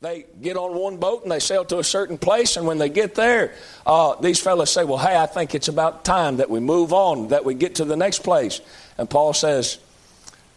[0.00, 2.88] they get on one boat and they sail to a certain place, and when they
[2.88, 3.54] get there,
[3.86, 7.28] uh, these fellows say, Well, hey, I think it's about time that we move on,
[7.28, 8.60] that we get to the next place.
[8.98, 9.78] And Paul says,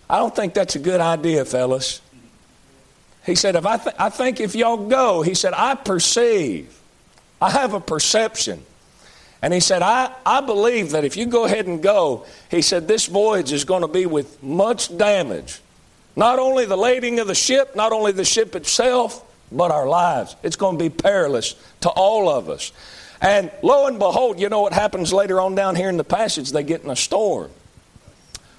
[0.10, 2.02] I don't think that's a good idea, fellas.
[3.26, 6.80] He said, if I, th- I think if y'all go, he said, I perceive,
[7.42, 8.64] I have a perception.
[9.42, 12.88] And he said, I, I believe that if you go ahead and go, he said,
[12.88, 15.62] this voyage is going to be with much damage.
[16.20, 19.24] Not only the lading of the ship, not only the ship itself,
[19.54, 20.36] but our lives.
[20.44, 22.74] It's going to be perilous to all of us.
[23.22, 26.52] And lo and behold, you know what happens later on down here in the passage?
[26.52, 27.50] They get in a storm.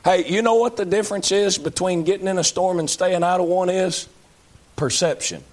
[0.03, 3.41] Hey, you know what the difference is between getting in a storm and staying out
[3.41, 4.09] of one is?
[4.77, 5.45] Perception.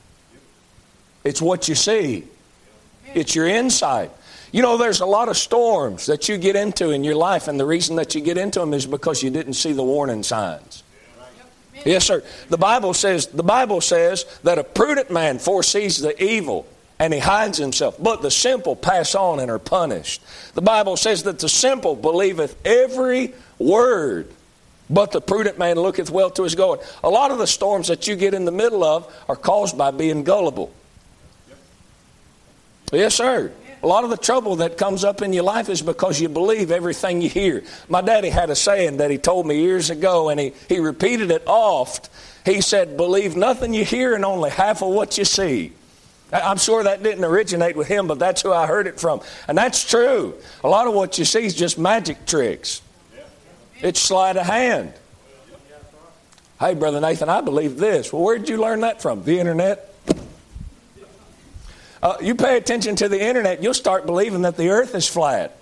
[1.25, 2.23] It's what you see,
[3.13, 4.11] it's your insight.
[4.53, 7.59] You know, there's a lot of storms that you get into in your life, and
[7.59, 10.83] the reason that you get into them is because you didn't see the warning signs.
[11.87, 12.21] Yes, sir.
[12.49, 16.67] The Bible says the Bible says that a prudent man foresees the evil
[16.99, 20.21] and he hides himself, but the simple pass on and are punished.
[20.53, 24.29] The Bible says that the simple believeth every word,
[24.89, 26.81] but the prudent man looketh well to his going.
[27.03, 29.91] A lot of the storms that you get in the middle of are caused by
[29.91, 30.73] being gullible.
[32.91, 33.51] Yes, sir.
[33.83, 36.71] A lot of the trouble that comes up in your life is because you believe
[36.71, 37.63] everything you hear.
[37.87, 41.29] My daddy had a saying that he told me years ago, and he, he repeated
[41.29, 42.09] it oft.
[42.43, 45.73] He said, Believe nothing you hear and only half of what you see.
[46.33, 49.21] I'm sure that didn't originate with him, but that's who I heard it from.
[49.47, 50.35] And that's true.
[50.63, 52.81] A lot of what you see is just magic tricks,
[53.79, 54.93] it's sleight of hand.
[56.59, 58.11] Hey, Brother Nathan, I believe this.
[58.11, 59.23] Well, where did you learn that from?
[59.23, 59.86] The internet?
[62.01, 65.57] Uh, you pay attention to the internet, you'll start believing that the earth is flat.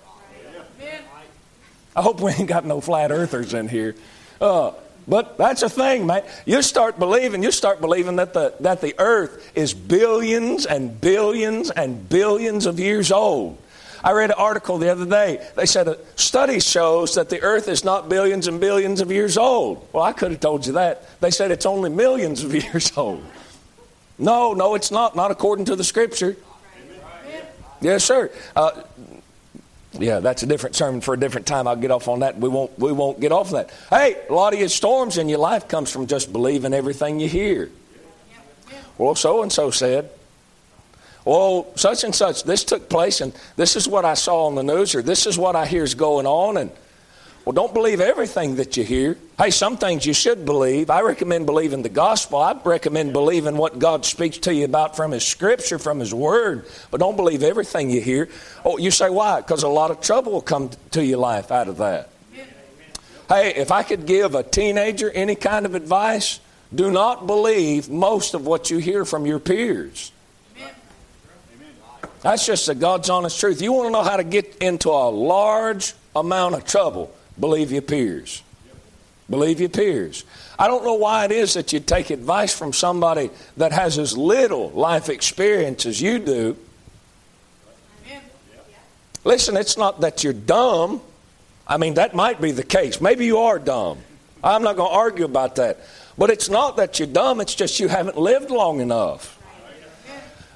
[1.94, 3.94] I hope we ain't got no flat earthers in here.
[4.38, 4.72] Uh,
[5.08, 6.24] but that's a thing, man.
[6.44, 11.70] You start believing, you start believing that the, that the earth is billions and billions
[11.70, 13.58] and billions of years old.
[14.04, 15.44] I read an article the other day.
[15.56, 19.38] They said a study shows that the earth is not billions and billions of years
[19.38, 19.88] old.
[19.92, 21.20] Well, I could have told you that.
[21.20, 23.24] They said it's only millions of years old.
[24.18, 25.14] No, no, it's not.
[25.16, 26.36] Not according to the scripture.
[27.80, 28.30] Yes, sir.
[28.54, 28.82] Uh,
[29.92, 31.66] yeah, that's a different sermon for a different time.
[31.66, 32.38] I'll get off on that.
[32.38, 32.78] We won't.
[32.78, 33.70] We won't get off that.
[33.90, 37.28] Hey, a lot of your storms in your life comes from just believing everything you
[37.28, 37.70] hear.
[38.98, 40.10] Well, so and so said.
[41.24, 42.44] Well, such and such.
[42.44, 45.36] This took place, and this is what I saw on the news, or this is
[45.36, 46.70] what I hear is going on, and
[47.46, 49.16] well, don't believe everything that you hear.
[49.38, 50.90] Hey, some things you should believe.
[50.90, 52.40] I recommend believing the gospel.
[52.40, 56.66] I recommend believing what God speaks to you about from His scripture, from His word.
[56.90, 58.28] But don't believe everything you hear.
[58.64, 59.42] Oh, you say why?
[59.42, 62.10] Because a lot of trouble will come to your life out of that.
[63.28, 66.40] Hey, if I could give a teenager any kind of advice,
[66.74, 70.10] do not believe most of what you hear from your peers.
[72.22, 73.62] That's just the God's honest truth.
[73.62, 77.82] You want to know how to get into a large amount of trouble Believe your
[77.82, 78.42] peers.
[79.28, 80.24] Believe your peers.
[80.58, 84.16] I don't know why it is that you take advice from somebody that has as
[84.16, 86.56] little life experience as you do.
[89.24, 91.00] Listen, it's not that you're dumb.
[91.66, 93.00] I mean, that might be the case.
[93.00, 93.98] Maybe you are dumb.
[94.42, 95.80] I'm not going to argue about that.
[96.16, 99.32] But it's not that you're dumb, it's just you haven't lived long enough.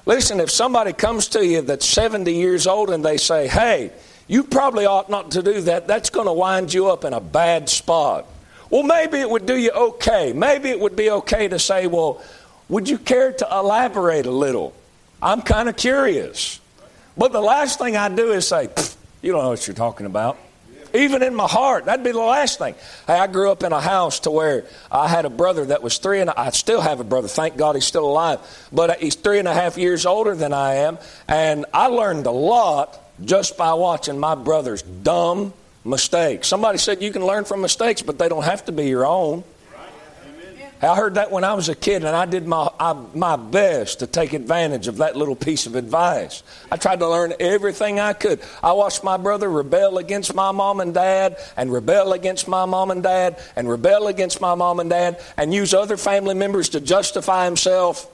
[0.05, 3.91] Listen, if somebody comes to you that's 70 years old and they say, hey,
[4.27, 5.87] you probably ought not to do that.
[5.87, 8.25] That's going to wind you up in a bad spot.
[8.69, 10.31] Well, maybe it would do you okay.
[10.33, 12.21] Maybe it would be okay to say, well,
[12.69, 14.73] would you care to elaborate a little?
[15.21, 16.59] I'm kind of curious.
[17.17, 18.69] But the last thing I do is say,
[19.21, 20.37] you don't know what you're talking about.
[20.93, 22.75] Even in my heart, that'd be the last thing.
[23.07, 25.97] Hey, I grew up in a house to where I had a brother that was
[25.97, 27.27] three and I still have a brother.
[27.27, 28.39] Thank God he's still alive.
[28.71, 30.97] But he's three and a half years older than I am.
[31.27, 36.47] And I learned a lot just by watching my brother's dumb mistakes.
[36.47, 39.43] Somebody said you can learn from mistakes, but they don't have to be your own.
[40.83, 43.99] I heard that when I was a kid, and I did my, I, my best
[43.99, 46.41] to take advantage of that little piece of advice.
[46.71, 48.41] I tried to learn everything I could.
[48.63, 52.89] I watched my brother rebel against my mom and dad, and rebel against my mom
[52.89, 56.81] and dad, and rebel against my mom and dad, and use other family members to
[56.81, 58.07] justify himself.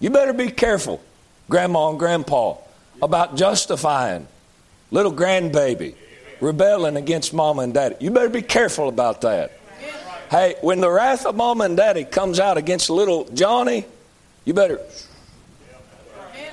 [0.00, 1.00] You better be careful,
[1.48, 2.56] grandma and grandpa,
[3.00, 4.26] about justifying
[4.90, 5.94] little grandbaby
[6.40, 7.96] rebelling against mama and daddy.
[8.00, 9.52] You better be careful about that.
[10.30, 13.84] Hey, when the wrath of mama and daddy comes out against little Johnny,
[14.44, 14.80] you better.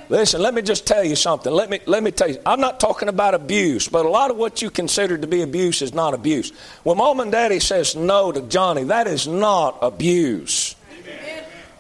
[0.10, 1.52] Listen, let me just tell you something.
[1.52, 2.40] Let me, let me tell you.
[2.46, 5.82] I'm not talking about abuse, but a lot of what you consider to be abuse
[5.82, 6.52] is not abuse.
[6.84, 10.77] When mom and daddy says no to Johnny, that is not abuse.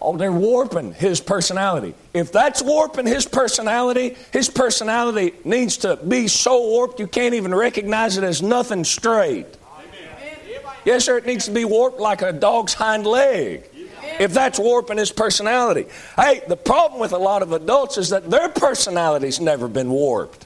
[0.02, 1.96] Oh, they're warping his personality.
[2.14, 7.54] If that's warping his personality, his personality needs to be so warped you can't even
[7.54, 9.48] recognize it as nothing straight.
[10.86, 13.64] Yes, sir, it needs to be warped like a dog's hind leg.
[14.20, 15.86] If that's warping his personality.
[16.16, 20.46] Hey, the problem with a lot of adults is that their personality's never been warped.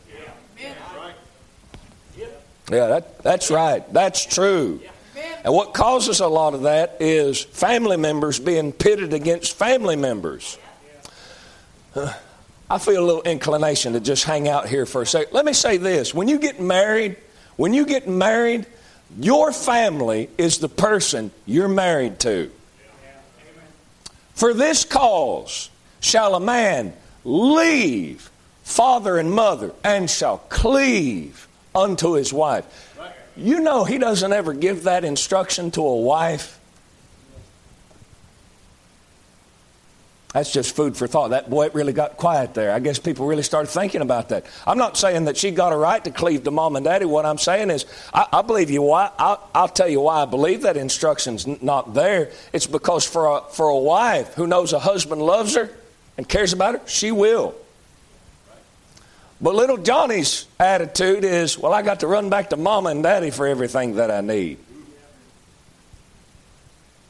[2.69, 3.92] Yeah, that, that's right.
[3.92, 4.80] That's true.
[5.43, 10.57] And what causes a lot of that is family members being pitted against family members.
[12.69, 15.33] I feel a little inclination to just hang out here for a second.
[15.33, 17.17] Let me say this when you get married,
[17.57, 18.65] when you get married,
[19.19, 22.49] your family is the person you're married to.
[24.35, 26.93] For this cause shall a man
[27.25, 28.31] leave
[28.63, 32.90] father and mother and shall cleave unto his wife.
[33.36, 36.60] You know, he doesn't ever give that instruction to a wife.
[40.33, 41.31] That's just food for thought.
[41.31, 42.72] That boy it really got quiet there.
[42.72, 44.45] I guess people really started thinking about that.
[44.66, 47.04] I'm not saying that she got a right to cleave to mom and daddy.
[47.04, 49.12] What I'm saying is, I, I believe you why.
[49.18, 52.31] I'll, I'll, tell you why I believe that instruction's not there.
[52.54, 55.69] It's because for a, for a wife who knows a husband loves her
[56.18, 57.54] and cares about her, she will.
[59.41, 63.31] But little Johnny's attitude is, well, I got to run back to mama and daddy
[63.31, 64.59] for everything that I need.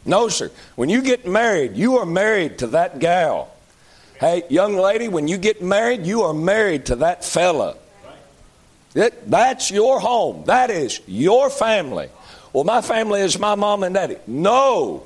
[0.05, 0.49] No, sir.
[0.75, 3.51] When you get married, you are married to that gal.
[4.19, 7.75] Hey, young lady, when you get married, you are married to that fella.
[8.95, 10.43] It, that's your home.
[10.45, 12.09] That is your family.
[12.53, 14.17] Well, my family is my mom and daddy.
[14.25, 15.03] No.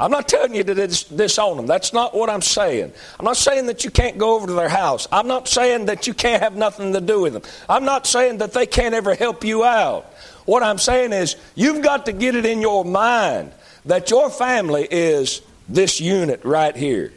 [0.00, 1.66] I'm not telling you to dis- disown them.
[1.66, 2.92] That's not what I'm saying.
[3.18, 5.08] I'm not saying that you can't go over to their house.
[5.10, 7.42] I'm not saying that you can't have nothing to do with them.
[7.68, 10.04] I'm not saying that they can't ever help you out.
[10.44, 13.52] What I'm saying is you've got to get it in your mind
[13.86, 17.12] that your family is this unit right here.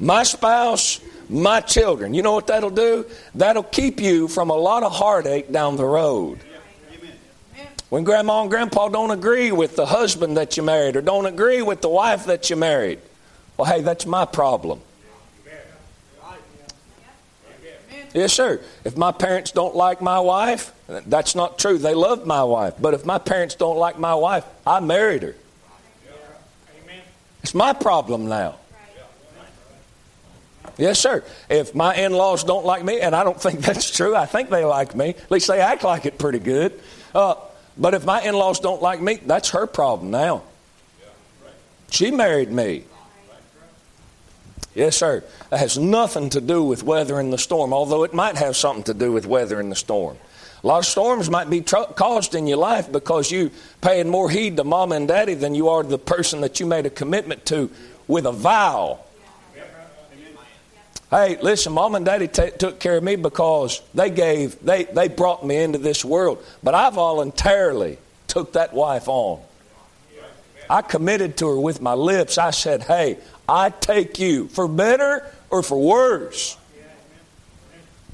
[0.00, 2.14] My spouse, my children.
[2.14, 3.06] You know what that'll do?
[3.34, 6.40] That'll keep you from a lot of heartache down the road.
[7.92, 11.60] When grandma and grandpa don't agree with the husband that you married or don't agree
[11.60, 13.00] with the wife that you married,
[13.58, 14.80] well, hey, that's my problem.
[18.14, 18.62] Yes, sir.
[18.84, 21.76] If my parents don't like my wife, that's not true.
[21.76, 22.72] They love my wife.
[22.80, 25.34] But if my parents don't like my wife, I married her.
[27.42, 28.54] It's my problem now.
[30.78, 31.22] Yes, sir.
[31.50, 34.48] If my in laws don't like me, and I don't think that's true, I think
[34.48, 35.10] they like me.
[35.10, 36.80] At least they act like it pretty good.
[37.14, 37.34] Uh,
[37.76, 40.42] but if my in laws don't like me, that's her problem now.
[41.90, 42.84] She married me.
[44.74, 45.22] Yes, sir.
[45.50, 48.84] That has nothing to do with weather weathering the storm, although it might have something
[48.84, 50.16] to do with weather weathering the storm.
[50.62, 54.30] A lot of storms might be tr- caused in your life because you paying more
[54.30, 56.90] heed to mom and daddy than you are to the person that you made a
[56.90, 57.68] commitment to
[58.06, 59.00] with a vow.
[61.12, 65.08] Hey, listen, mom and daddy t- took care of me because they gave, they, they
[65.08, 66.42] brought me into this world.
[66.62, 67.98] But I voluntarily
[68.28, 69.42] took that wife on.
[70.70, 72.38] I committed to her with my lips.
[72.38, 76.56] I said, hey, I take you for better or for worse.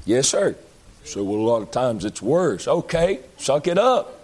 [0.05, 0.57] Yes, sir.
[1.05, 2.67] So, well, a lot of times it's worse.
[2.67, 4.18] Okay, suck it up.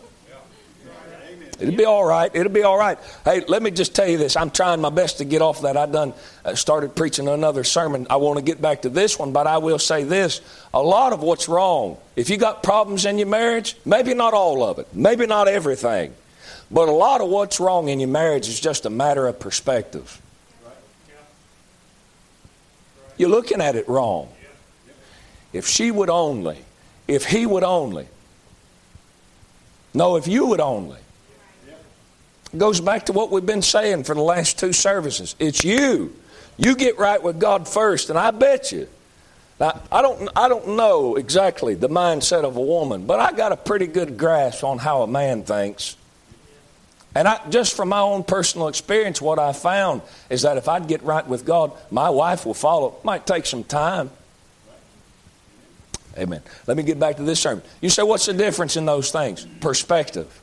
[1.59, 2.29] It'll be all right.
[2.33, 2.97] It'll be all right.
[3.23, 4.35] Hey, let me just tell you this.
[4.35, 5.77] I'm trying my best to get off that.
[5.77, 6.13] I done
[6.43, 8.07] uh, started preaching another sermon.
[8.09, 10.41] I want to get back to this one, but I will say this.
[10.73, 14.63] A lot of what's wrong, if you got problems in your marriage, maybe not all
[14.63, 16.13] of it, maybe not everything,
[16.69, 20.21] but a lot of what's wrong in your marriage is just a matter of perspective.
[23.17, 24.29] You're looking at it wrong.
[25.53, 26.57] If she would only,
[27.07, 28.07] if he would only,
[29.93, 30.99] no, if you would only,
[32.57, 35.35] goes back to what we've been saying for the last two services.
[35.39, 36.15] It's you.
[36.57, 38.87] You get right with God first, and I bet you.
[39.59, 43.51] Now, I don't, I don't know exactly the mindset of a woman, but I got
[43.51, 45.95] a pretty good grasp on how a man thinks.
[47.15, 50.87] And I, just from my own personal experience, what I found is that if I'd
[50.87, 52.97] get right with God, my wife will follow.
[53.03, 54.11] Might take some time.
[56.17, 56.41] Amen.
[56.67, 57.63] Let me get back to this sermon.
[57.79, 59.45] You say, what's the difference in those things?
[59.61, 60.41] Perspective.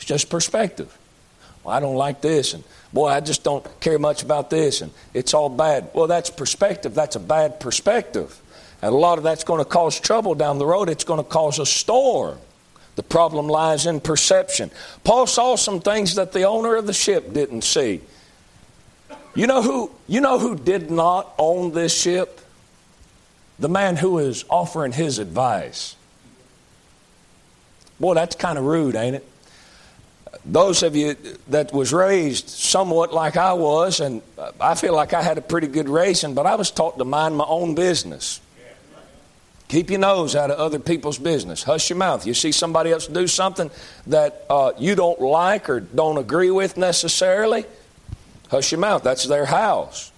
[0.00, 0.96] It's just perspective.
[1.62, 4.92] Well, I don't like this, and boy, I just don't care much about this, and
[5.14, 5.90] it's all bad.
[5.92, 6.94] Well, that's perspective.
[6.94, 8.40] That's a bad perspective.
[8.82, 10.88] And a lot of that's going to cause trouble down the road.
[10.88, 12.38] It's going to cause a storm.
[12.96, 14.70] The problem lies in perception.
[15.04, 18.00] Paul saw some things that the owner of the ship didn't see.
[19.34, 22.40] You know who, you know who did not own this ship?
[23.60, 25.94] the man who is offering his advice.
[28.00, 29.28] Boy, that's kind of rude, ain't it?
[30.44, 31.16] Those of you
[31.48, 34.22] that was raised somewhat like I was, and
[34.58, 37.36] I feel like I had a pretty good raising, but I was taught to mind
[37.36, 38.40] my own business.
[39.68, 41.62] Keep your nose out of other people's business.
[41.62, 42.26] Hush your mouth.
[42.26, 43.70] You see somebody else do something
[44.08, 47.64] that uh, you don't like or don't agree with necessarily,
[48.48, 49.04] hush your mouth.
[49.04, 50.10] That's their house.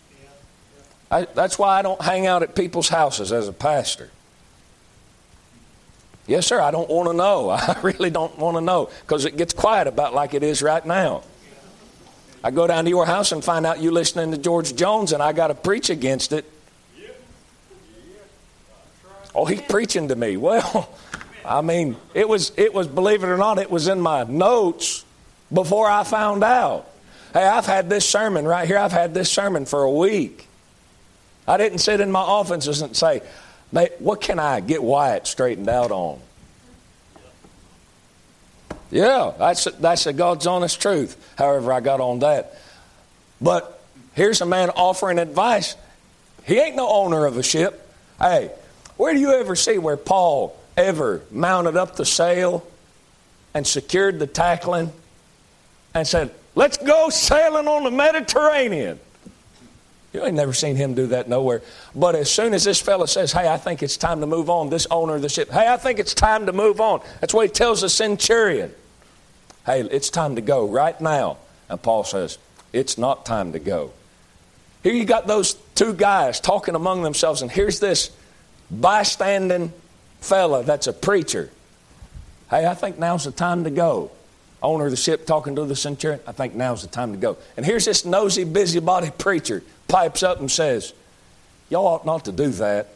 [1.10, 4.10] I, that's why I don't hang out at people's houses as a pastor.
[6.26, 7.50] Yes, sir, I don't want to know.
[7.50, 10.84] I really don't want to know because it gets quiet about like it is right
[10.84, 11.22] now.
[12.44, 15.22] I go down to your house and find out you listening to George Jones and
[15.22, 16.44] I got to preach against it.
[19.34, 20.36] Oh, he's preaching to me.
[20.42, 20.88] Well,
[21.44, 25.04] I mean, it was it was believe it or not, it was in my notes
[25.52, 26.88] before I found out.
[27.32, 28.78] Hey, I've had this sermon right here.
[28.78, 30.46] I've had this sermon for a week.
[31.48, 33.22] I didn't sit in my office and say,
[33.72, 36.20] what can I get Wyatt straightened out on?
[38.90, 41.16] Yeah, that's, that's the God's honest truth.
[41.38, 42.54] However, I got on that.
[43.40, 43.82] But
[44.14, 45.76] here's a man offering advice.
[46.44, 47.88] He ain't no owner of a ship.
[48.20, 48.50] Hey,
[48.98, 52.66] where do you ever see where Paul ever mounted up the sail
[53.54, 54.92] and secured the tackling
[55.94, 59.00] and said, Let's go sailing on the Mediterranean?
[60.12, 61.62] You ain't never seen him do that nowhere.
[61.95, 64.69] But as soon as this fellow says, Hey, I think it's time to move on,
[64.69, 67.00] this owner of the ship, Hey, I think it's time to move on.
[67.21, 68.73] That's what he tells the centurion.
[69.64, 71.38] Hey, it's time to go right now.
[71.69, 72.38] And Paul says,
[72.73, 73.92] It's not time to go.
[74.83, 78.11] Here you got those two guys talking among themselves, and here's this
[78.71, 79.73] bystanding
[80.21, 81.50] fella that's a preacher.
[82.50, 84.11] Hey, I think now's the time to go.
[84.62, 87.37] Owner of the ship talking to the centurion, I think now's the time to go.
[87.57, 90.92] And here's this nosy, busybody preacher pipes up and says,
[91.69, 92.88] Y'all ought not to do that.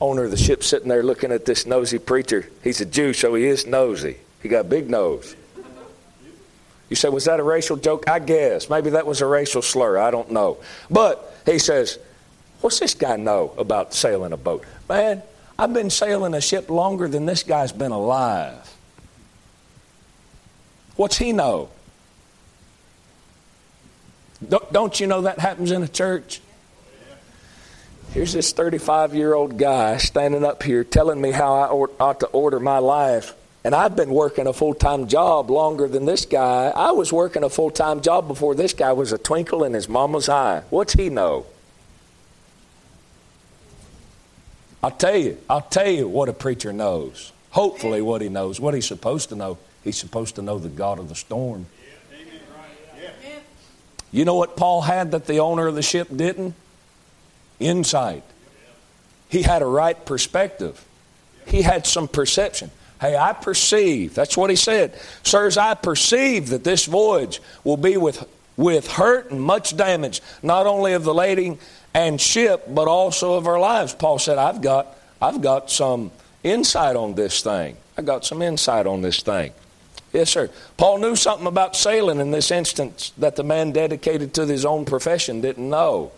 [0.00, 2.48] Owner of the ship sitting there looking at this nosy preacher.
[2.62, 4.18] He's a Jew, so he is nosy.
[4.42, 5.34] He got a big nose.
[6.90, 8.08] You say, was that a racial joke?
[8.08, 8.70] I guess.
[8.70, 9.98] Maybe that was a racial slur.
[9.98, 10.58] I don't know.
[10.90, 11.98] But he says,
[12.60, 14.64] What's this guy know about sailing a boat?
[14.88, 15.22] Man,
[15.58, 18.75] I've been sailing a ship longer than this guy's been alive.
[20.96, 21.68] What's he know?
[24.72, 26.40] Don't you know that happens in a church?
[28.12, 31.66] Here's this 35 year old guy standing up here telling me how I
[32.02, 33.34] ought to order my life.
[33.64, 36.68] And I've been working a full time job longer than this guy.
[36.68, 39.88] I was working a full time job before this guy was a twinkle in his
[39.88, 40.62] mama's eye.
[40.70, 41.46] What's he know?
[44.82, 47.32] I'll tell you, I'll tell you what a preacher knows.
[47.50, 49.58] Hopefully, what he knows, what he's supposed to know.
[49.86, 51.66] He's supposed to know the God of the storm.
[54.10, 56.56] You know what Paul had that the owner of the ship didn't?
[57.60, 58.24] Insight.
[59.28, 60.84] He had a right perspective.
[61.46, 62.72] He had some perception.
[63.00, 64.98] Hey, I perceive, that's what he said.
[65.22, 68.26] Sirs, I perceive that this voyage will be with,
[68.56, 71.60] with hurt and much damage, not only of the lading
[71.94, 73.94] and ship, but also of our lives.
[73.94, 76.10] Paul said, I've got, I've got some
[76.42, 77.76] insight on this thing.
[77.96, 79.52] I've got some insight on this thing.
[80.16, 80.48] Yes, sir.
[80.78, 84.86] Paul knew something about sailing in this instance that the man dedicated to his own
[84.86, 86.10] profession didn't know.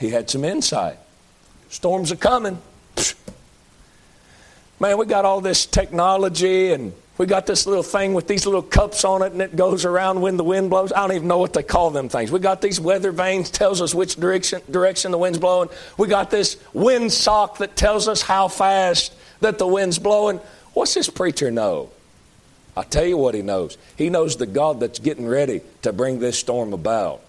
[0.00, 0.98] He had some insight.
[1.68, 2.58] Storms are coming.
[4.80, 8.60] Man, we got all this technology and we got this little thing with these little
[8.60, 10.92] cups on it and it goes around when the wind blows.
[10.92, 12.32] I don't even know what they call them things.
[12.32, 15.68] We got these weather vanes tells us which direction direction the wind's blowing.
[15.96, 20.40] We got this wind sock that tells us how fast that the wind's blowing.
[20.74, 21.90] What's this preacher know?
[22.76, 23.78] I'll tell you what he knows.
[23.96, 27.20] He knows the God that's getting ready to bring this storm about.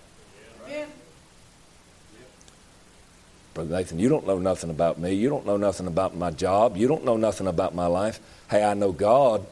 [3.54, 5.14] Brother Nathan, you don't know nothing about me.
[5.14, 6.76] You don't know nothing about my job.
[6.76, 8.20] You don't know nothing about my life.
[8.50, 9.46] Hey, I know God.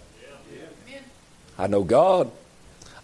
[1.57, 2.29] I know God.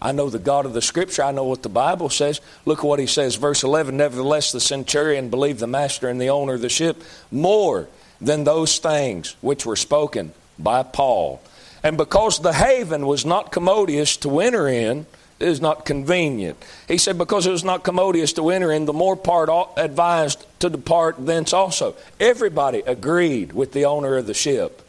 [0.02, 1.22] I know the God of the Scripture.
[1.22, 2.42] I know what the Bible says.
[2.66, 3.96] Look what he says, verse 11.
[3.96, 7.88] Nevertheless, the centurion believed the master and the owner of the ship more
[8.20, 11.40] than those things which were spoken by Paul.
[11.82, 15.06] And because the haven was not commodious to enter in,
[15.38, 16.62] it is not convenient.
[16.86, 19.48] He said, because it was not commodious to enter in, the more part
[19.78, 21.96] advised to depart thence also.
[22.20, 24.82] Everybody agreed with the owner of the ship.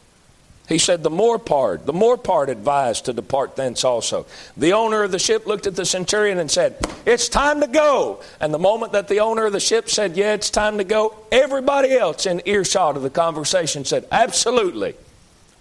[0.68, 4.26] He said, the more part, the more part advised to depart thence also.
[4.56, 8.22] The owner of the ship looked at the centurion and said, It's time to go.
[8.40, 11.16] And the moment that the owner of the ship said, Yeah, it's time to go,
[11.30, 14.96] everybody else in earshot of the conversation said, Absolutely.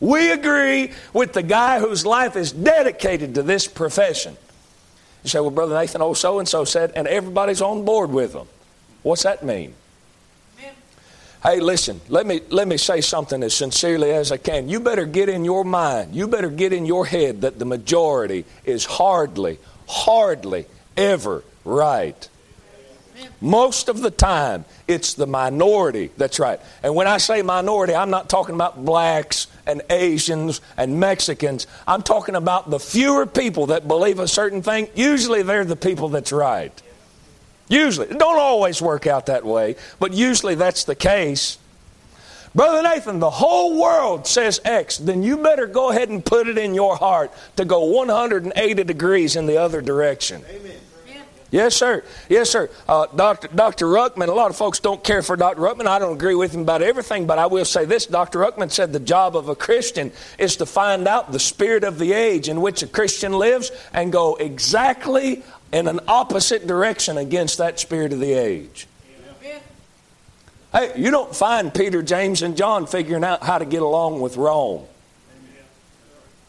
[0.00, 4.36] We agree with the guy whose life is dedicated to this profession.
[5.22, 8.32] You say, well, Brother Nathan, oh, so and so said, and everybody's on board with
[8.32, 8.48] them.
[9.02, 9.74] What's that mean?
[11.42, 14.68] Hey, listen, let me, let me say something as sincerely as I can.
[14.68, 18.44] You better get in your mind, you better get in your head that the majority
[18.64, 20.66] is hardly, hardly
[20.98, 22.28] ever right.
[23.40, 26.60] Most of the time, it's the minority that's right.
[26.82, 31.66] And when I say minority, I'm not talking about blacks and Asians and Mexicans.
[31.86, 34.88] I'm talking about the fewer people that believe a certain thing.
[34.94, 36.72] Usually, they're the people that's right.
[37.68, 38.08] Usually.
[38.08, 41.56] It don't always work out that way, but usually that's the case.
[42.52, 46.58] Brother Nathan, the whole world says X, then you better go ahead and put it
[46.58, 50.42] in your heart to go 180 degrees in the other direction.
[50.50, 50.69] Amen.
[51.50, 52.04] Yes, sir.
[52.28, 52.70] Yes, sir.
[52.88, 53.48] Uh, Dr.
[53.48, 53.86] Dr.
[53.86, 55.60] Ruckman, a lot of folks don't care for Dr.
[55.60, 55.86] Ruckman.
[55.86, 58.06] I don't agree with him about everything, but I will say this.
[58.06, 58.38] Dr.
[58.38, 62.12] Ruckman said the job of a Christian is to find out the spirit of the
[62.12, 65.42] age in which a Christian lives and go exactly
[65.72, 68.86] in an opposite direction against that spirit of the age.
[69.42, 69.60] Amen.
[70.72, 74.36] Hey, you don't find Peter, James, and John figuring out how to get along with
[74.36, 74.84] Rome.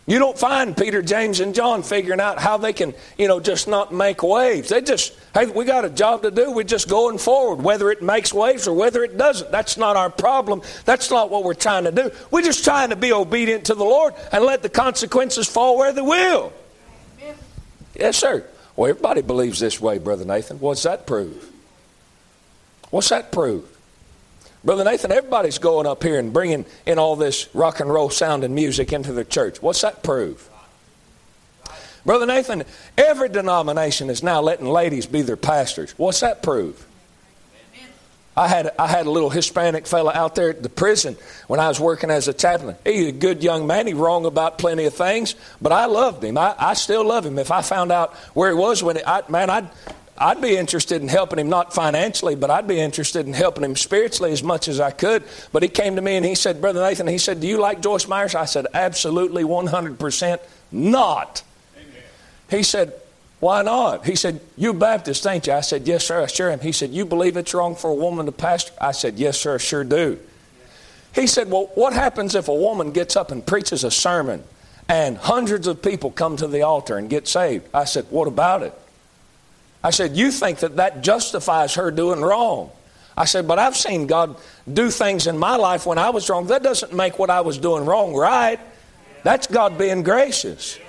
[0.07, 3.67] You don't find Peter, James, and John figuring out how they can, you know, just
[3.67, 4.69] not make waves.
[4.69, 6.51] They just, hey, we got a job to do.
[6.51, 9.51] We're just going forward, whether it makes waves or whether it doesn't.
[9.51, 10.63] That's not our problem.
[10.85, 12.11] That's not what we're trying to do.
[12.31, 15.93] We're just trying to be obedient to the Lord and let the consequences fall where
[15.93, 16.51] they will.
[17.95, 18.43] Yes, sir.
[18.75, 20.59] Well, everybody believes this way, Brother Nathan.
[20.59, 21.51] What's that prove?
[22.89, 23.70] What's that prove?
[24.63, 28.43] Brother Nathan, everybody's going up here and bringing in all this rock and roll sound
[28.43, 29.61] and music into the church.
[29.61, 30.47] What's that prove?
[32.05, 32.63] Brother Nathan,
[32.97, 35.93] every denomination is now letting ladies be their pastors.
[35.97, 36.87] What's that prove?
[38.35, 41.67] I had, I had a little Hispanic fella out there at the prison when I
[41.67, 42.77] was working as a chaplain.
[42.85, 43.87] He's a good young man.
[43.87, 46.37] He's wrong about plenty of things, but I loved him.
[46.37, 47.37] I, I still love him.
[47.37, 49.69] If I found out where he was when, it, I, man, I'd,
[50.17, 53.75] I'd be interested in helping him, not financially, but I'd be interested in helping him
[53.75, 55.23] spiritually as much as I could.
[55.51, 57.81] But he came to me and he said, Brother Nathan, he said, Do you like
[57.81, 58.35] Joyce Myers?
[58.35, 60.39] I said, Absolutely, 100%
[60.71, 61.43] not.
[61.75, 62.03] Amen.
[62.49, 62.93] He said,
[63.41, 64.05] why not?
[64.05, 65.53] He said, You Baptist, ain't you?
[65.53, 66.59] I said, Yes, sir, I sure am.
[66.59, 68.71] He said, You believe it's wrong for a woman to pastor?
[68.79, 70.19] I said, Yes, sir, I sure do.
[71.15, 74.43] He said, Well, what happens if a woman gets up and preaches a sermon
[74.87, 77.67] and hundreds of people come to the altar and get saved?
[77.73, 78.79] I said, What about it?
[79.83, 82.71] I said, You think that that justifies her doing wrong?
[83.17, 84.37] I said, But I've seen God
[84.71, 86.47] do things in my life when I was wrong.
[86.47, 88.59] That doesn't make what I was doing wrong right.
[89.23, 90.79] That's God being gracious.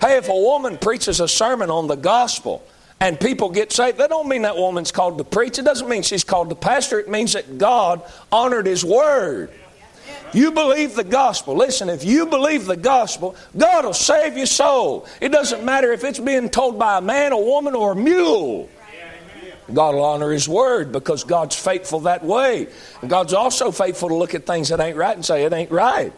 [0.00, 2.66] Hey, if a woman preaches a sermon on the gospel
[3.00, 5.58] and people get saved, that don't mean that woman's called to preach.
[5.58, 6.98] It doesn't mean she's called to pastor.
[6.98, 9.50] It means that God honored his word.
[10.32, 11.56] You believe the gospel.
[11.56, 15.06] Listen, if you believe the gospel, God will save your soul.
[15.20, 18.68] It doesn't matter if it's being told by a man, a woman, or a mule.
[19.72, 22.68] God will honor His word because God's faithful that way.
[23.00, 25.70] And God's also faithful to look at things that ain't right and say, it ain't
[25.70, 26.12] right.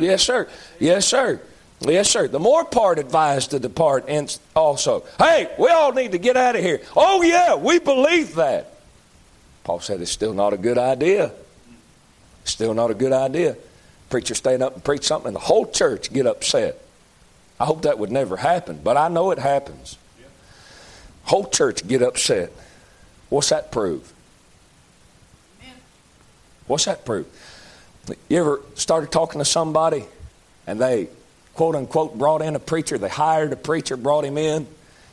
[0.00, 0.48] Yes, sir.
[0.78, 1.40] Yes, sir.
[1.80, 2.26] Yes, sir.
[2.26, 5.04] The more part advised to depart and also.
[5.18, 6.80] Hey, we all need to get out of here.
[6.96, 8.72] Oh, yeah, we believe that.
[9.62, 11.30] Paul said it's still not a good idea.
[12.48, 13.56] Still not a good idea.
[14.10, 16.80] Preacher stand up and preach something and the whole church get upset.
[17.60, 19.98] I hope that would never happen, but I know it happens.
[21.24, 22.50] Whole church get upset.
[23.28, 24.12] What's that prove?
[26.66, 27.26] What's that prove?
[28.28, 30.06] You ever started talking to somebody
[30.66, 31.08] and they
[31.54, 32.96] quote unquote brought in a preacher.
[32.96, 34.66] They hired a preacher, brought him in,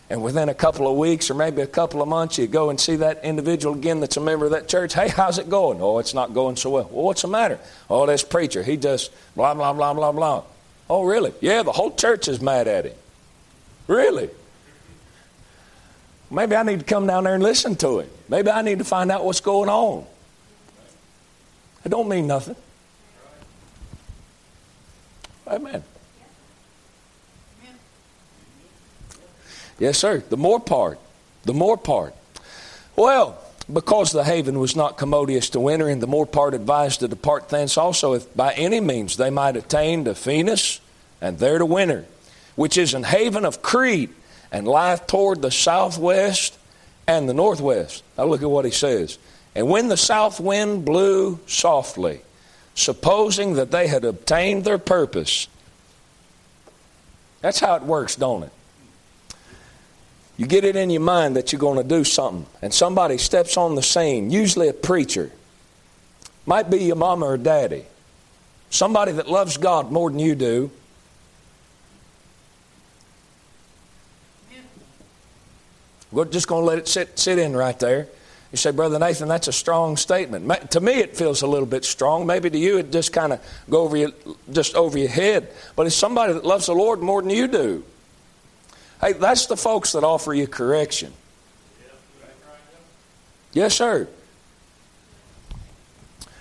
[0.10, 2.80] and within a couple of weeks or maybe a couple of months, you go and
[2.80, 4.94] see that individual again that's a member of that church.
[4.94, 5.82] Hey, how's it going?
[5.82, 6.90] Oh, it's not going so well.
[6.92, 7.60] Well, what's the matter?
[7.90, 10.44] Oh, this preacher, he just blah, blah, blah, blah, blah.
[10.90, 11.34] Oh, really?
[11.42, 12.96] Yeah, the whole church is mad at him.
[13.88, 14.30] Really?
[16.30, 18.10] Maybe I need to come down there and listen to him.
[18.30, 20.06] Maybe I need to find out what's going on.
[21.84, 22.56] It don't mean nothing.
[25.48, 25.84] Amen.
[29.80, 30.24] Yes, sir.
[30.30, 31.00] The more part.
[31.44, 32.16] The more part.
[32.96, 33.38] Well,
[33.72, 37.50] because the haven was not commodious to winter, and the more part advised to depart
[37.50, 40.80] thence also, if by any means they might attain to Phoenix,
[41.22, 42.06] and there to winter,
[42.56, 44.12] which is an haven of Crete,
[44.52, 46.58] and lieth toward the southwest
[47.08, 48.04] and the northwest.
[48.18, 49.18] Now look at what he says.
[49.56, 52.22] And when the south wind blew softly,
[52.76, 55.48] supposing that they had obtained their purpose,
[57.42, 58.52] that's how it works, don't it?
[60.38, 63.56] You get it in your mind that you're going to do something, and somebody steps
[63.56, 65.32] on the scene, usually a preacher,
[66.46, 67.86] might be your mama or daddy,
[68.70, 70.72] somebody that loves God more than you do.
[76.12, 78.08] We're just going to let it sit, sit in right there.
[78.52, 80.72] You say, Brother Nathan, that's a strong statement.
[80.72, 82.26] To me, it feels a little bit strong.
[82.26, 84.12] Maybe to you, it just kind of go over your,
[84.50, 85.50] just over your head.
[85.76, 87.84] But it's somebody that loves the Lord more than you do.
[89.06, 91.14] Hey, that's the folks that offer you correction.
[93.54, 94.08] Yes, sir.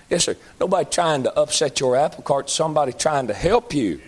[0.09, 0.35] Yes, sir.
[0.59, 2.49] Nobody trying to upset your apple cart.
[2.49, 4.01] Somebody trying to help you.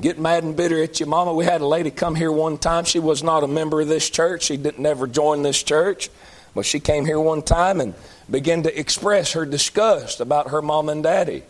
[0.00, 1.34] Get mad and bitter at your mama.
[1.34, 2.86] We had a lady come here one time.
[2.86, 4.44] She was not a member of this church.
[4.44, 6.08] She didn't ever join this church.
[6.54, 7.94] But she came here one time and
[8.30, 11.42] began to express her disgust about her mom and daddy.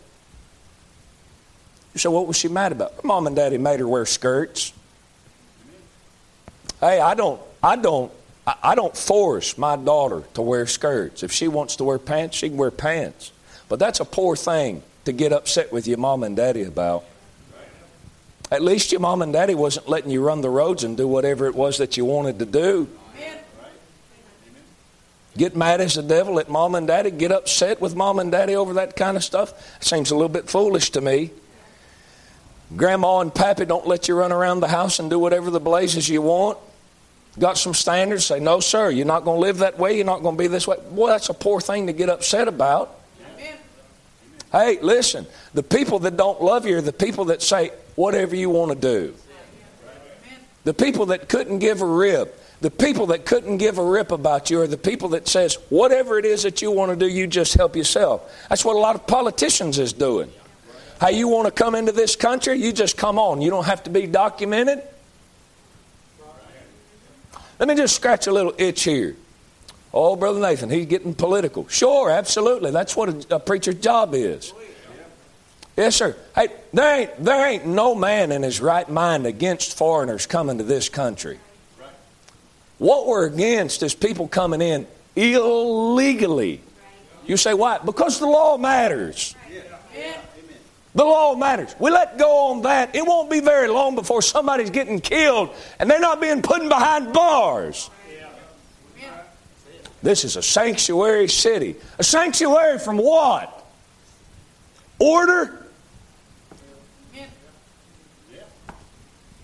[1.94, 2.94] So what was she mad about?
[2.94, 4.72] Her mom and daddy made her wear skirts.
[6.80, 8.12] Hey, I don't, I don't,
[8.46, 11.22] I don't force my daughter to wear skirts.
[11.22, 13.32] If she wants to wear pants, she can wear pants.
[13.68, 17.04] But that's a poor thing to get upset with your mom and daddy about.
[18.50, 21.46] At least your mom and daddy wasn't letting you run the roads and do whatever
[21.46, 22.88] it was that you wanted to do.
[25.36, 28.56] Get mad as the devil at mom and daddy, get upset with mom and daddy
[28.56, 29.52] over that kind of stuff.
[29.80, 31.30] Seems a little bit foolish to me.
[32.76, 36.08] Grandma and pappy don't let you run around the house and do whatever the blazes
[36.08, 36.58] you want.
[37.38, 40.22] Got some standards, say, no, sir, you're not going to live that way, you're not
[40.22, 40.76] going to be this way.
[40.90, 42.94] Boy, that's a poor thing to get upset about.
[44.50, 48.50] Hey, listen, the people that don't love you are the people that say, whatever you
[48.50, 49.14] want to do.
[50.64, 54.50] The people that couldn't give a rip the people that couldn't give a rip about
[54.50, 57.26] you are the people that says, whatever it is that you want to do, you
[57.28, 58.22] just help yourself.
[58.48, 60.30] That's what a lot of politicians is doing.
[61.00, 63.40] How you want to come into this country, you just come on.
[63.40, 64.82] You don't have to be documented.
[67.58, 69.16] Let me just scratch a little itch here.
[69.92, 71.66] Oh, Brother Nathan, he's getting political.
[71.68, 72.70] Sure, absolutely.
[72.70, 74.52] That's what a, a preacher's job is.
[75.76, 76.16] Yes, sir.
[76.34, 80.64] Hey, there ain't, there ain't no man in his right mind against foreigners coming to
[80.64, 81.38] this country.
[82.78, 86.60] What we're against is people coming in illegally.
[87.26, 87.78] You say, why?
[87.78, 89.34] Because the law matters.
[90.94, 91.74] The law matters.
[91.78, 92.96] We let go on that.
[92.96, 97.12] It won't be very long before somebody's getting killed and they're not being put behind
[97.12, 97.90] bars.
[100.02, 101.76] This is a sanctuary city.
[101.98, 103.66] A sanctuary from what?
[104.98, 105.66] Order?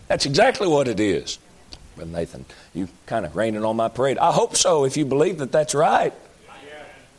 [0.07, 1.39] That's exactly what it is.
[1.97, 4.19] But Nathan, you kind of raining on my parade.
[4.19, 6.13] I hope so if you believe that that's right.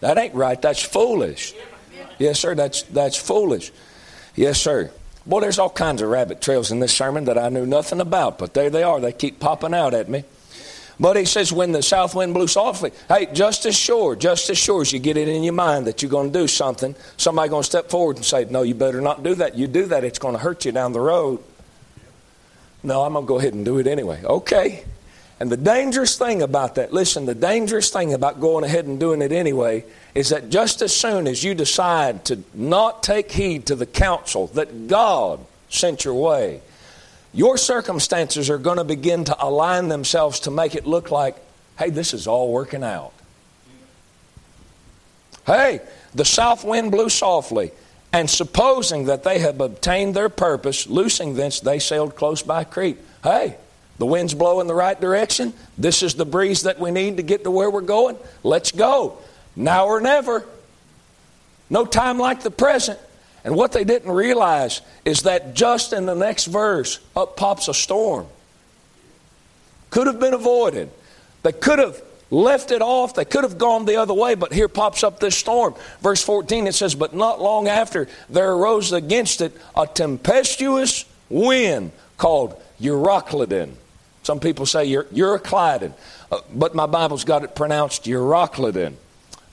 [0.01, 0.61] That ain't right.
[0.61, 1.53] That's foolish.
[2.19, 2.55] Yes, sir.
[2.55, 3.71] That's that's foolish.
[4.35, 4.91] Yes, sir.
[5.25, 8.37] Boy, there's all kinds of rabbit trails in this sermon that I knew nothing about,
[8.37, 8.99] but there they are.
[8.99, 10.23] They keep popping out at me.
[10.99, 14.57] But he says, when the south wind blew softly, hey, just as sure, just as
[14.57, 17.49] sure as you get it in your mind that you're going to do something, somebody
[17.49, 19.55] going to step forward and say, no, you better not do that.
[19.55, 21.43] You do that, it's going to hurt you down the road.
[22.83, 24.23] No, I'm going to go ahead and do it anyway.
[24.23, 24.85] Okay.
[25.39, 29.21] And the dangerous thing about that, listen, the dangerous thing about going ahead and doing
[29.21, 33.75] it anyway is that just as soon as you decide to not take heed to
[33.75, 36.61] the counsel that God sent your way,
[37.33, 41.35] your circumstances are going to begin to align themselves to make it look like,
[41.77, 43.11] hey, this is all working out.
[45.45, 45.81] Hey,
[46.13, 47.71] the south wind blew softly.
[48.13, 52.97] And supposing that they have obtained their purpose, loosing thence, they sailed close by Crete.
[53.21, 53.57] Hey,
[53.97, 55.53] the wind's blowing in the right direction.
[55.77, 58.17] This is the breeze that we need to get to where we're going.
[58.43, 59.17] Let's go.
[59.55, 60.45] Now or never.
[61.69, 62.99] No time like the present.
[63.43, 67.73] And what they didn't realize is that just in the next verse, up pops a
[67.73, 68.27] storm.
[69.91, 70.89] Could have been avoided.
[71.43, 73.13] They could have left it off.
[73.13, 75.75] They could have gone the other way, but here pops up this storm.
[76.01, 81.91] Verse 14 it says, But not long after there arose against it a tempestuous wind
[82.17, 83.75] called Euroclydon.
[84.25, 85.93] Some people say Euroclydon,
[86.31, 88.95] uh, but my Bible's got it pronounced Euroclydon.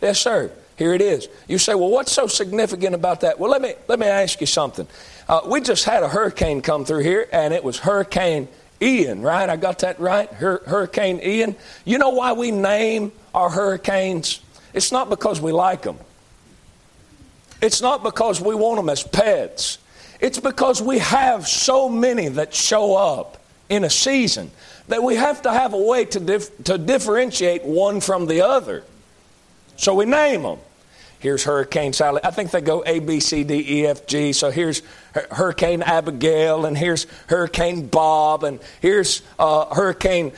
[0.00, 0.50] Yes, sir.
[0.78, 1.28] Here it is.
[1.46, 3.38] You say, well, what's so significant about that?
[3.38, 4.86] Well, let me, let me ask you something.
[5.28, 8.48] Uh, we just had a hurricane come through here, and it was Hurricane
[8.80, 9.46] Ian, right?
[9.46, 10.32] I got that right?
[10.32, 11.54] Hur- hurricane Ian.
[11.84, 14.40] You know why we name our hurricanes?
[14.72, 15.98] It's not because we like them.
[17.60, 19.76] It's not because we want them as pets.
[20.18, 23.36] It's because we have so many that show up
[23.72, 24.50] in a season
[24.88, 28.84] that we have to have a way to, dif- to differentiate one from the other.
[29.76, 30.58] So we name them.
[31.20, 32.20] Here's Hurricane Sally.
[32.22, 34.34] I think they go A, B, C, D, E, F, G.
[34.34, 34.82] So here's
[35.30, 40.32] Hurricane Abigail, and here's Hurricane Bob, and here's uh, Hurricane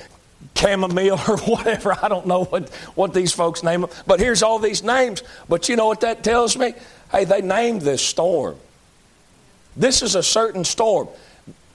[0.55, 1.97] Chamomile or whatever.
[2.01, 3.91] I don't know what, what these folks name them.
[4.07, 5.25] But here's all these names.
[5.49, 6.75] But you know what that tells me?
[7.11, 8.57] Hey, they named this storm.
[9.77, 11.09] This is a certain storm.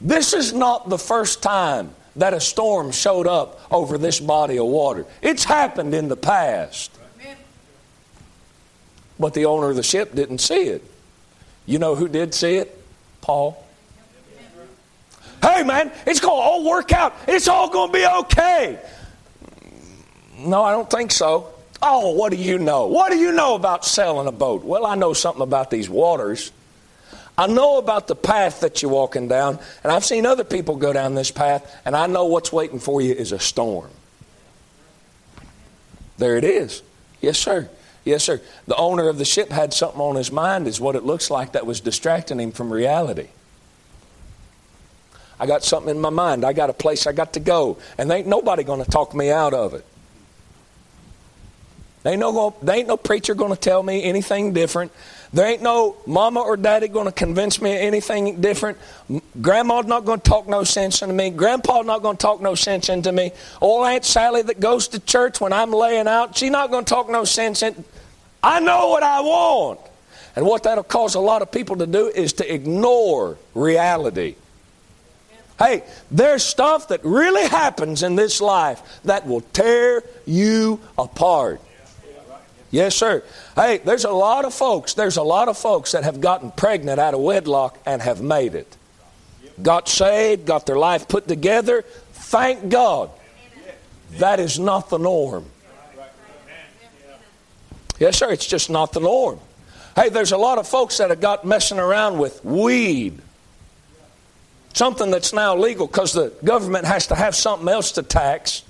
[0.01, 4.65] This is not the first time that a storm showed up over this body of
[4.65, 5.05] water.
[5.21, 6.91] It's happened in the past.
[9.19, 10.83] but the owner of the ship didn't see it.
[11.65, 12.75] You know who did see it?
[13.21, 13.65] Paul.
[15.41, 17.15] Hey, man, it's going to all work out.
[17.27, 18.79] It's all going to be okay.
[20.37, 21.53] No, I don't think so.
[21.81, 22.87] Oh, what do you know?
[22.87, 24.63] What do you know about sailing a boat?
[24.63, 26.51] Well, I know something about these waters.
[27.39, 30.91] I know about the path that you're walking down, and I've seen other people go
[30.91, 33.89] down this path, and I know what's waiting for you is a storm.
[36.17, 36.83] There it is.
[37.21, 37.69] Yes, sir.
[38.03, 38.41] Yes, sir.
[38.67, 41.53] The owner of the ship had something on his mind, is what it looks like,
[41.53, 43.29] that was distracting him from reality.
[45.39, 46.43] I got something in my mind.
[46.43, 49.31] I got a place I got to go, and ain't nobody going to talk me
[49.31, 49.85] out of it.
[52.05, 54.91] Ain't no, there ain't no preacher going to tell me anything different.
[55.31, 58.79] There ain't no mama or daddy going to convince me of anything different.
[59.39, 61.29] Grandma's not going to talk no sense into me.
[61.29, 63.31] Grandpa's not going to talk no sense into me.
[63.61, 66.89] Old Aunt Sally that goes to church when I'm laying out, she's not going to
[66.89, 67.83] talk no sense in.
[68.41, 69.79] I know what I want.
[70.35, 74.35] And what that'll cause a lot of people to do is to ignore reality.
[75.59, 81.59] Hey, there's stuff that really happens in this life that will tear you apart.
[82.71, 83.23] Yes, sir.
[83.55, 86.99] Hey, there's a lot of folks, there's a lot of folks that have gotten pregnant
[86.99, 88.77] out of wedlock and have made it.
[89.61, 91.83] Got saved, got their life put together.
[92.13, 93.09] Thank God.
[94.17, 95.45] That is not the norm.
[97.99, 99.39] Yes, sir, it's just not the norm.
[99.95, 103.19] Hey, there's a lot of folks that have got messing around with weed.
[104.73, 108.63] Something that's now legal because the government has to have something else to tax.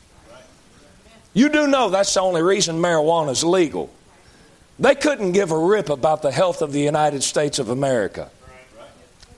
[1.40, 3.90] You do know that's the only reason marijuana is legal.
[4.78, 8.30] They couldn't give a rip about the health of the United States of America.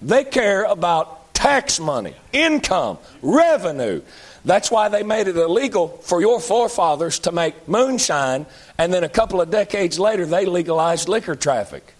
[0.01, 4.01] They care about tax money, income, revenue.
[4.43, 8.47] That's why they made it illegal for your forefathers to make moonshine,
[8.79, 11.93] and then a couple of decades later, they legalized liquor traffic.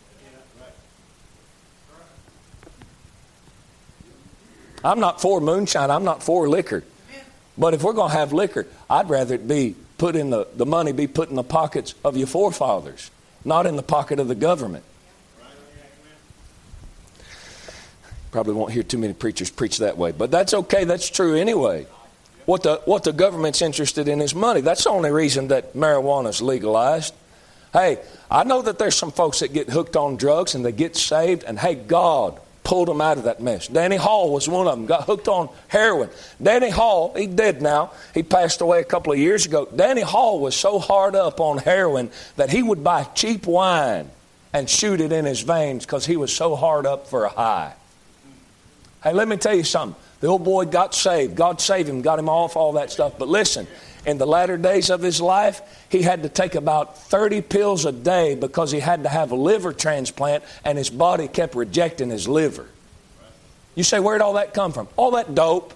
[4.84, 6.84] I'm not for moonshine, I'm not for liquor.
[7.56, 10.66] But if we're going to have liquor, I'd rather it be put in the, the
[10.66, 13.12] money be put in the pockets of your forefathers,
[13.46, 14.84] not in the pocket of the government.
[18.32, 20.86] Probably won't hear too many preachers preach that way, but that's okay.
[20.86, 21.86] That's true anyway.
[22.48, 24.62] What the, what the government's interested in is money.
[24.62, 27.14] That's the only reason that marijuana is legalized.
[27.72, 28.00] Hey,
[28.32, 31.44] I know that there's some folks that get hooked on drugs and they get saved,
[31.44, 33.67] and hey, God pulled them out of that mess.
[33.67, 36.10] Danny Hall was one of them, got hooked on heroin.
[36.41, 37.91] Danny Hall, he dead now.
[38.13, 39.67] He passed away a couple of years ago.
[39.76, 44.10] Danny Hall was so hard up on heroin that he would buy cheap wine
[44.54, 47.74] and shoot it in his veins because he was so hard up for a high.
[49.04, 50.00] Hey, let me tell you something.
[50.19, 51.36] The old boy got saved.
[51.36, 53.17] God saved him, got him off all that stuff.
[53.17, 53.65] But listen,
[54.06, 57.92] in the latter days of his life, he had to take about 30 pills a
[57.92, 62.28] day because he had to have a liver transplant and his body kept rejecting his
[62.28, 62.68] liver.
[63.76, 64.88] You say, where'd all that come from?
[64.98, 65.74] All that dope.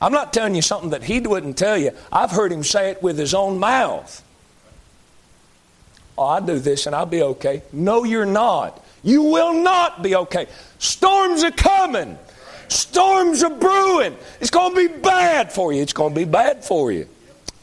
[0.00, 1.92] I'm not telling you something that he wouldn't tell you.
[2.12, 4.22] I've heard him say it with his own mouth.
[6.18, 7.62] Oh, I'll do this and I'll be okay.
[7.72, 8.82] No, you're not.
[9.02, 10.46] You will not be okay.
[10.78, 12.18] Storms are coming.
[12.68, 14.16] Storms are brewing.
[14.40, 15.82] It's going to be bad for you.
[15.82, 17.08] It's going to be bad for you.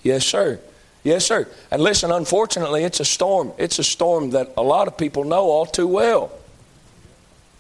[0.04, 0.60] Yes, sir.
[1.04, 1.48] Yes, sir.
[1.72, 3.52] And listen, unfortunately, it's a storm.
[3.58, 6.32] It's a storm that a lot of people know all too well.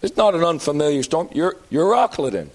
[0.01, 1.29] It's not an unfamiliar storm.
[1.33, 2.49] You're, Euroclydon.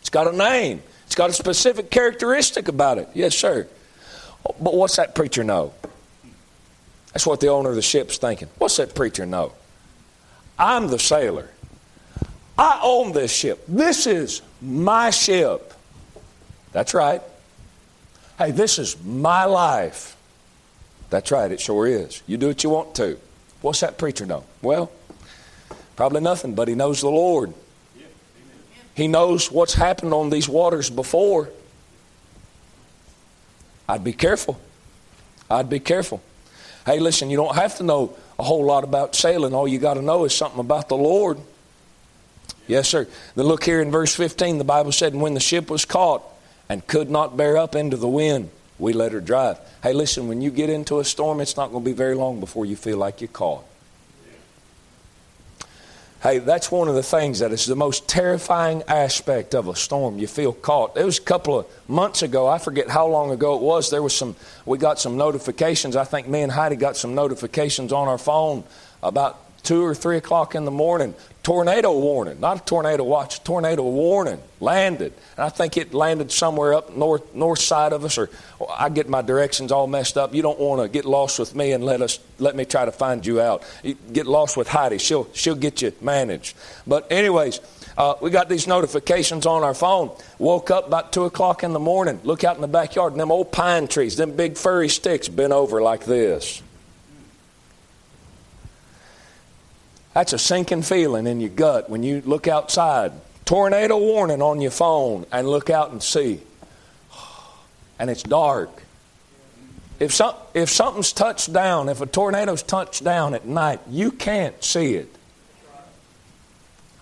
[0.00, 0.82] It's got a name.
[1.06, 3.08] It's got a specific characteristic about it.
[3.14, 3.66] Yes, sir.
[4.60, 5.72] But what's that preacher know?
[7.12, 8.48] That's what the owner of the ship's thinking.
[8.58, 9.52] What's that preacher know?
[10.58, 11.50] I'm the sailor.
[12.58, 13.64] I own this ship.
[13.68, 15.74] This is my ship.
[16.72, 17.22] That's right.
[18.38, 20.16] Hey, this is my life.
[21.10, 22.22] That's right, it sure is.
[22.26, 23.18] You do what you want to.
[23.60, 24.44] What's that preacher know?
[24.62, 24.90] Well,
[25.94, 27.54] probably nothing, but he knows the Lord.
[28.94, 31.50] He knows what's happened on these waters before.
[33.88, 34.58] I'd be careful.
[35.50, 36.22] I'd be careful.
[36.84, 39.54] Hey, listen, you don't have to know a whole lot about sailing.
[39.54, 41.38] All you got to know is something about the Lord.
[42.66, 43.06] Yes, sir.
[43.34, 46.22] Then look here in verse 15, the Bible said, And when the ship was caught
[46.68, 49.58] and could not bear up into the wind, we let her drive.
[49.82, 52.40] Hey, listen, when you get into a storm, it's not going to be very long
[52.40, 53.64] before you feel like you're caught.
[56.22, 60.18] Hey, that's one of the things that is the most terrifying aspect of a storm.
[60.18, 60.96] You feel caught.
[60.96, 62.48] It was a couple of months ago.
[62.48, 63.90] I forget how long ago it was.
[63.90, 64.34] There was some.
[64.64, 65.94] We got some notifications.
[65.94, 68.64] I think me and Heidi got some notifications on our phone
[69.02, 73.82] about two or three o'clock in the morning, tornado warning, not a tornado watch, tornado
[73.82, 75.12] warning landed.
[75.36, 78.30] And I think it landed somewhere up north north side of us, or
[78.76, 80.34] I get my directions all messed up.
[80.34, 82.92] You don't want to get lost with me and let us let me try to
[82.92, 83.62] find you out.
[83.82, 86.56] You get lost with Heidi; she'll she'll get you managed.
[86.86, 87.60] But anyways.
[87.98, 90.14] Uh, we got these notifications on our phone.
[90.38, 92.20] Woke up about 2 o'clock in the morning.
[92.24, 95.54] Look out in the backyard, and them old pine trees, them big furry sticks bent
[95.54, 96.62] over like this.
[100.16, 103.12] That's a sinking feeling in your gut when you look outside.
[103.44, 106.40] Tornado warning on your phone and look out and see.
[107.98, 108.82] And it's dark.
[110.00, 114.64] If, some, if something's touched down, if a tornado's touched down at night, you can't
[114.64, 115.14] see it.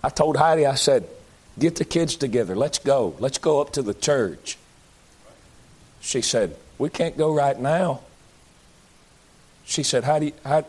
[0.03, 1.07] I told Heidi, I said,
[1.57, 2.53] get the kids together.
[2.53, 3.15] Let's go.
[3.19, 4.57] Let's go up to the church.
[6.01, 8.01] She said, we can't go right now.
[9.63, 10.65] She said, how do you, how,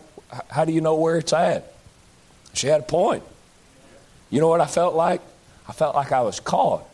[0.48, 1.72] how do you know where it's at?
[2.56, 3.22] She had a point.
[4.30, 5.20] You know what I felt like?
[5.68, 6.84] I felt like I was caught.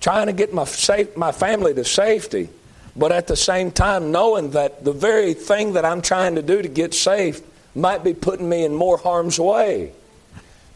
[0.00, 2.48] Trying to get my, safe, my family to safety,
[2.96, 6.60] but at the same time knowing that the very thing that I'm trying to do
[6.60, 7.40] to get safe
[7.74, 9.92] might be putting me in more harm's way.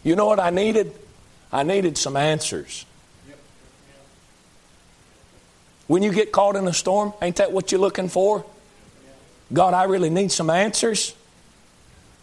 [0.04, 0.92] You know what I needed?
[1.52, 2.86] I needed some answers.
[5.88, 8.44] When you get caught in a storm, ain't that what you're looking for?
[9.52, 11.14] God, I really need some answers.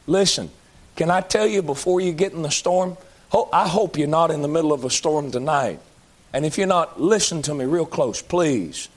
[0.08, 0.50] Listen,
[0.96, 2.98] can I tell you before you get in the storm?
[3.52, 5.80] I hope you're not in the middle of a storm tonight.
[6.34, 8.90] And if you're not, listen to me real close, please.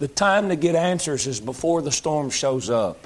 [0.00, 2.98] The time to get answers is before the storm shows up.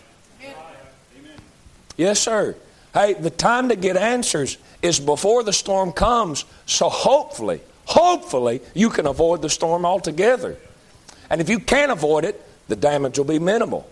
[1.96, 2.56] Yes, sir.
[2.94, 6.44] Hey, the time to get answers is before the storm comes.
[6.64, 10.56] So hopefully, hopefully, you can avoid the storm altogether.
[11.28, 13.88] And if you can't avoid it, the damage will be minimal.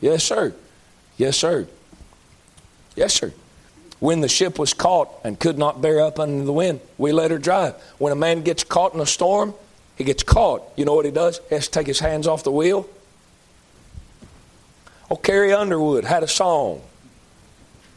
[0.00, 0.54] Yes, sir.
[1.16, 1.66] Yes, sir.
[2.96, 3.32] Yes, sir.
[4.00, 7.30] When the ship was caught and could not bear up under the wind, we let
[7.30, 7.74] her drive.
[7.98, 9.54] When a man gets caught in a storm,
[9.96, 10.62] he gets caught.
[10.76, 11.40] You know what he does?
[11.48, 12.88] He has to take his hands off the wheel.
[15.10, 16.82] Oh, Carrie Underwood had a song.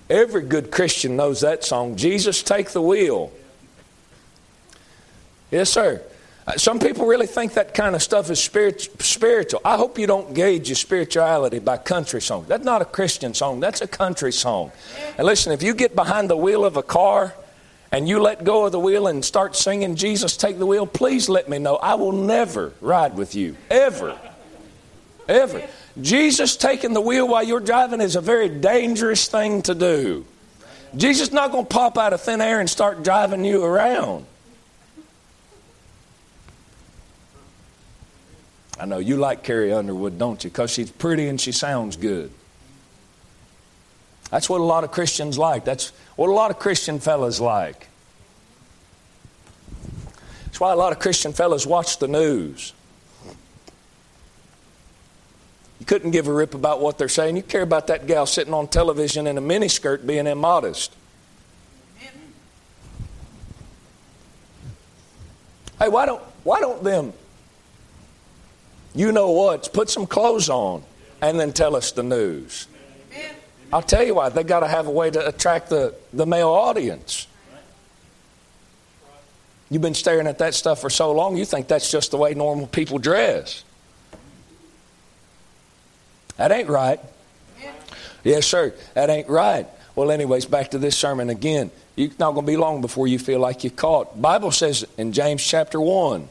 [0.09, 1.95] Every good Christian knows that song.
[1.95, 3.31] Jesus, take the wheel.
[5.51, 6.01] Yes, sir.
[6.49, 9.61] Uh, some people really think that kind of stuff is spiritual.
[9.63, 12.45] I hope you don't gauge your spirituality by country song.
[12.47, 14.71] That's not a Christian song, that's a country song.
[15.19, 17.35] And listen, if you get behind the wheel of a car
[17.91, 21.29] and you let go of the wheel and start singing, Jesus, take the wheel, please
[21.29, 21.75] let me know.
[21.75, 24.17] I will never ride with you, ever.
[25.27, 25.61] Ever.
[26.01, 30.25] Jesus taking the wheel while you're driving is a very dangerous thing to do.
[30.97, 34.25] Jesus not going to pop out of thin air and start driving you around.
[38.79, 40.49] I know you like Carrie Underwood, don't you?
[40.49, 42.31] Because she's pretty and she sounds good.
[44.31, 45.65] That's what a lot of Christians like.
[45.65, 47.87] That's what a lot of Christian fellas like.
[50.45, 52.73] That's why a lot of Christian fellas watch the news.
[55.79, 57.37] You couldn't give a rip about what they're saying.
[57.37, 60.93] You care about that gal sitting on television in a miniskirt being immodest.
[65.79, 67.13] Hey, why don't why don't them
[68.95, 69.71] you know what?
[69.73, 70.83] Put some clothes on
[71.21, 72.67] and then tell us the news.
[73.71, 74.29] I'll tell you why.
[74.29, 77.27] They got to have a way to attract the, the male audience.
[79.69, 82.33] You've been staring at that stuff for so long, you think that's just the way
[82.33, 83.63] normal people dress.
[86.37, 86.99] That ain't right.
[88.23, 88.73] Yes, sir.
[88.95, 89.67] That ain't right.
[89.95, 91.71] Well, anyways, back to this sermon again.
[91.95, 94.19] You're not going to be long before you feel like you're caught.
[94.19, 96.27] Bible says in James chapter 1,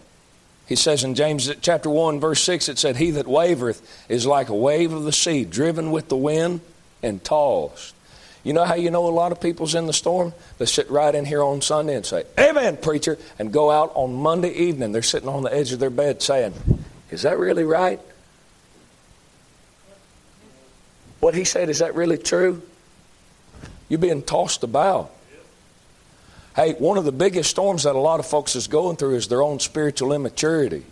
[0.69, 4.51] he says in James chapter 1, verse 6, it said, He that wavereth is like
[4.51, 6.61] a wave of the sea, driven with the wind
[7.03, 7.95] and tossed.
[8.45, 10.35] You know how you know a lot of people's in the storm?
[10.59, 14.13] They sit right in here on Sunday and say, Amen, preacher, and go out on
[14.13, 14.93] Monday evening.
[14.93, 16.53] They're sitting on the edge of their bed saying,
[17.11, 17.99] Is that really right?
[21.21, 22.61] What he said, is that really true?
[23.89, 25.11] You're being tossed about.
[26.59, 29.29] Hey, one of the biggest storms that a lot of folks is going through is
[29.29, 30.83] their own spiritual immaturity.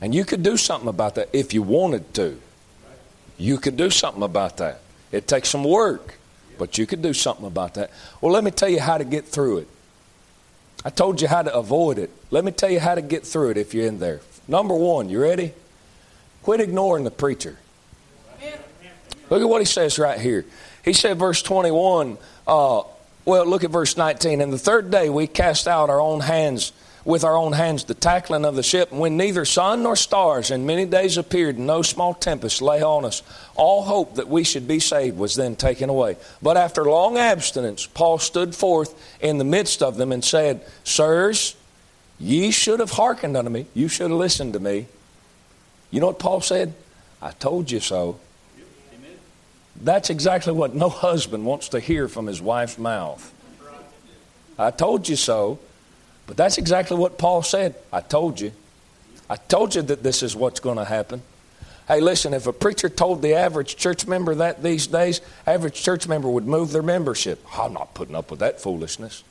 [0.00, 2.40] And you could do something about that if you wanted to.
[3.38, 4.82] You could do something about that.
[5.10, 6.14] It takes some work,
[6.58, 7.90] but you could do something about that.
[8.20, 9.68] Well, let me tell you how to get through it.
[10.84, 12.10] I told you how to avoid it.
[12.30, 14.20] Let me tell you how to get through it if you're in there.
[14.46, 15.54] Number one, you ready?
[16.44, 17.58] Quit ignoring the preacher.
[19.28, 20.44] Look at what he says right here.
[20.84, 22.82] He said, verse 21, uh,
[23.24, 24.40] well, look at verse 19.
[24.40, 26.72] And the third day we cast out our own hands
[27.04, 30.66] with our own hands the tackling of the ship, when neither sun nor stars in
[30.66, 33.22] many days appeared, and no small tempest lay on us,
[33.54, 36.16] all hope that we should be saved was then taken away.
[36.40, 41.56] But after long abstinence, Paul stood forth in the midst of them and said, Sirs,
[42.18, 43.66] ye should have hearkened unto me.
[43.74, 44.86] You should have listened to me.
[45.90, 46.72] You know what Paul said?
[47.20, 48.18] I told you so.
[49.76, 53.32] That's exactly what no husband wants to hear from his wife's mouth.
[54.58, 55.58] I told you so.
[56.26, 57.74] But that's exactly what Paul said.
[57.92, 58.52] I told you.
[59.28, 61.22] I told you that this is what's going to happen.
[61.88, 66.06] Hey, listen, if a preacher told the average church member that these days, average church
[66.06, 67.44] member would move their membership.
[67.58, 69.24] I'm not putting up with that foolishness.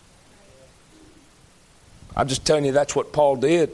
[2.16, 3.72] I'm just telling you that's what Paul did.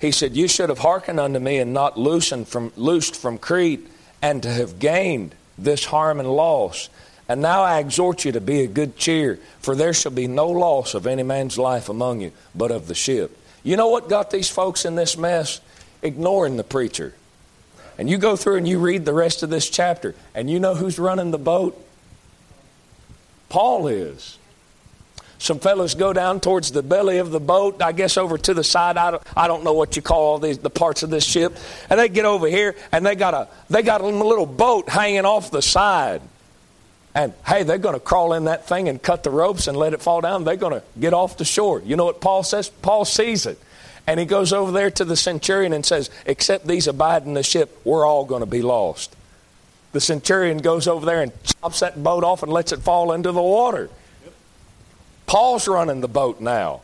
[0.00, 3.86] He said, You should have hearkened unto me and not loosened from, loosed from Crete,
[4.22, 6.88] and to have gained this harm and loss.
[7.28, 10.48] And now I exhort you to be of good cheer, for there shall be no
[10.48, 13.38] loss of any man's life among you, but of the ship.
[13.62, 15.60] You know what got these folks in this mess?
[16.02, 17.14] Ignoring the preacher.
[17.96, 20.74] And you go through and you read the rest of this chapter, and you know
[20.74, 21.80] who's running the boat?
[23.48, 24.38] Paul is.
[25.44, 28.64] Some fellows go down towards the belly of the boat, I guess over to the
[28.64, 28.96] side.
[28.96, 31.54] I don't, I don't know what you call all these the parts of this ship.
[31.90, 35.26] And they get over here and they got a they got a little boat hanging
[35.26, 36.22] off the side.
[37.14, 39.92] And hey, they're going to crawl in that thing and cut the ropes and let
[39.92, 40.44] it fall down.
[40.44, 41.82] They're going to get off the shore.
[41.84, 42.70] You know what Paul says?
[42.70, 43.60] Paul sees it.
[44.06, 47.42] And he goes over there to the centurion and says, Except these abide in the
[47.42, 49.14] ship, we're all going to be lost.
[49.92, 53.30] The centurion goes over there and chops that boat off and lets it fall into
[53.30, 53.90] the water.
[55.34, 56.80] Paul's running the boat now.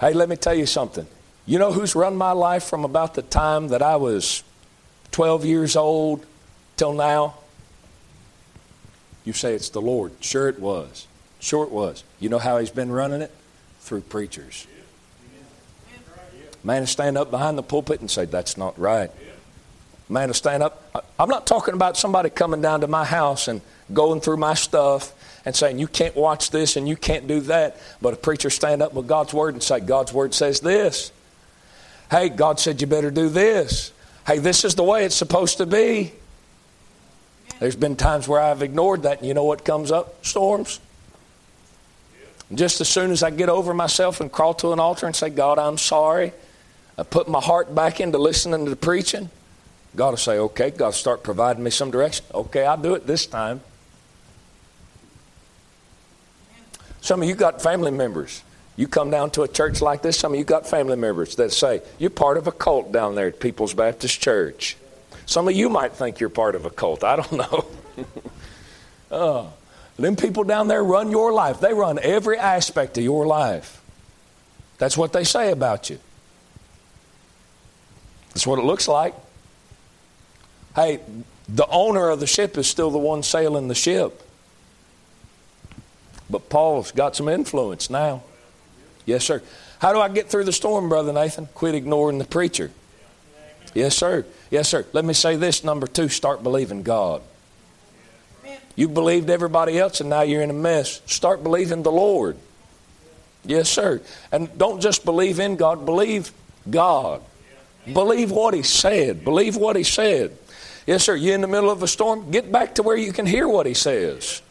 [0.00, 1.06] Hey, let me tell you something.
[1.46, 4.42] You know who's run my life from about the time that I was
[5.12, 6.26] 12 years old
[6.76, 7.36] till now?
[9.24, 10.10] You say it's the Lord.
[10.18, 11.06] Sure, it was.
[11.38, 12.02] Sure, it was.
[12.18, 13.30] You know how He's been running it?
[13.78, 14.66] Through preachers.
[16.64, 19.12] Man stand up behind the pulpit and say, That's not right.
[20.10, 21.06] Man to stand up.
[21.18, 23.60] I'm not talking about somebody coming down to my house and
[23.92, 27.76] going through my stuff and saying, You can't watch this and you can't do that.
[28.02, 31.12] But a preacher stand up with God's word and say, God's word says this.
[32.10, 33.92] Hey, God said you better do this.
[34.26, 36.12] Hey, this is the way it's supposed to be.
[37.60, 40.24] There's been times where I've ignored that, and you know what comes up?
[40.24, 40.80] Storms.
[42.52, 45.30] Just as soon as I get over myself and crawl to an altar and say,
[45.30, 46.32] God, I'm sorry,
[46.98, 49.30] I put my heart back into listening to the preaching,
[49.96, 52.24] God will say, okay, God will start providing me some direction.
[52.32, 53.60] Okay, I'll do it this time.
[57.00, 58.42] Some of you got family members
[58.80, 61.52] you come down to a church like this, some of you got family members that
[61.52, 64.74] say, You're part of a cult down there at People's Baptist Church.
[65.26, 67.04] Some of you might think you're part of a cult.
[67.04, 67.66] I don't know.
[69.10, 69.46] uh,
[69.98, 73.82] them people down there run your life, they run every aspect of your life.
[74.78, 75.98] That's what they say about you.
[78.28, 79.14] That's what it looks like.
[80.74, 81.00] Hey,
[81.48, 84.22] the owner of the ship is still the one sailing the ship.
[86.28, 88.22] But Paul's got some influence now.
[89.04, 89.42] Yes, sir.
[89.80, 91.46] How do I get through the storm, Brother Nathan?
[91.54, 92.70] Quit ignoring the preacher.
[93.74, 94.24] Yes, sir.
[94.50, 94.84] Yes, sir.
[94.92, 97.22] Let me say this number two start believing God.
[98.76, 101.02] You believed everybody else and now you're in a mess.
[101.06, 102.36] Start believing the Lord.
[103.44, 104.00] Yes, sir.
[104.30, 106.32] And don't just believe in God, believe
[106.68, 107.22] God.
[107.90, 109.24] Believe what He said.
[109.24, 110.36] Believe what He said.
[110.90, 111.14] Yes, sir.
[111.14, 112.32] You in the middle of a storm?
[112.32, 114.42] Get back to where you can hear what He says.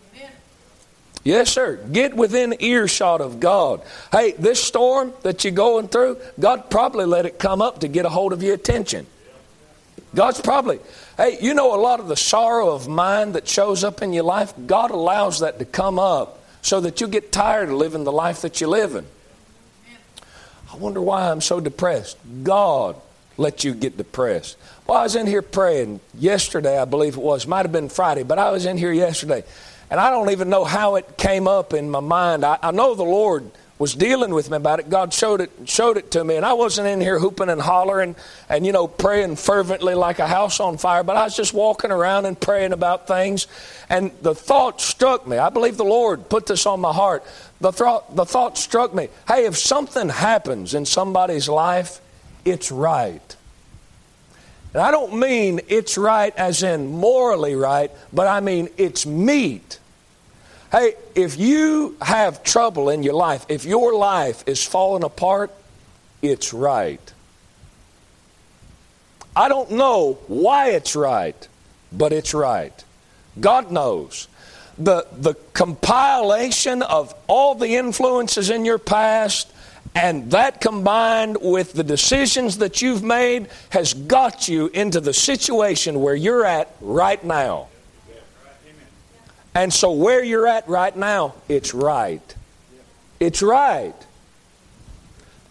[1.21, 1.75] Yes, sir.
[1.91, 3.81] Get within earshot of God.
[4.09, 8.05] Hey, this storm that you're going through, God probably let it come up to get
[8.05, 9.05] a hold of your attention.
[10.15, 10.79] God's probably,
[11.17, 14.23] hey, you know, a lot of the sorrow of mind that shows up in your
[14.23, 18.13] life, God allows that to come up so that you get tired of living the
[18.13, 19.05] life that you're living.
[20.71, 22.17] I wonder why I'm so depressed.
[22.43, 22.95] God
[23.35, 24.55] let you get depressed.
[24.89, 27.45] Well, I was in here praying yesterday, I believe it was.
[27.45, 29.43] Might have been Friday, but I was in here yesterday.
[29.91, 32.43] And I don't even know how it came up in my mind.
[32.43, 34.89] I, I know the Lord was dealing with me about it.
[34.89, 38.15] God showed it showed it to me, and I wasn't in here hooping and hollering
[38.49, 41.03] and you know praying fervently like a house on fire.
[41.03, 43.45] But I was just walking around and praying about things,
[43.91, 45.37] and the thought struck me.
[45.37, 47.23] I believe the Lord put this on my heart.
[47.61, 49.09] The thought the thought struck me.
[49.27, 52.01] Hey, if something happens in somebody's life,
[52.43, 53.35] it's right.
[54.73, 59.79] And I don't mean it's right as in morally right, but I mean it's meet.
[60.71, 65.51] Hey, if you have trouble in your life, if your life is falling apart,
[66.21, 67.13] it's right.
[69.35, 71.47] I don't know why it's right,
[71.91, 72.83] but it's right.
[73.39, 74.27] God knows.
[74.79, 79.51] the, the compilation of all the influences in your past,
[79.95, 86.01] and that combined with the decisions that you've made has got you into the situation
[86.01, 87.67] where you're at right now.
[89.55, 92.35] And so, where you're at right now, it's right.
[93.19, 93.95] It's right.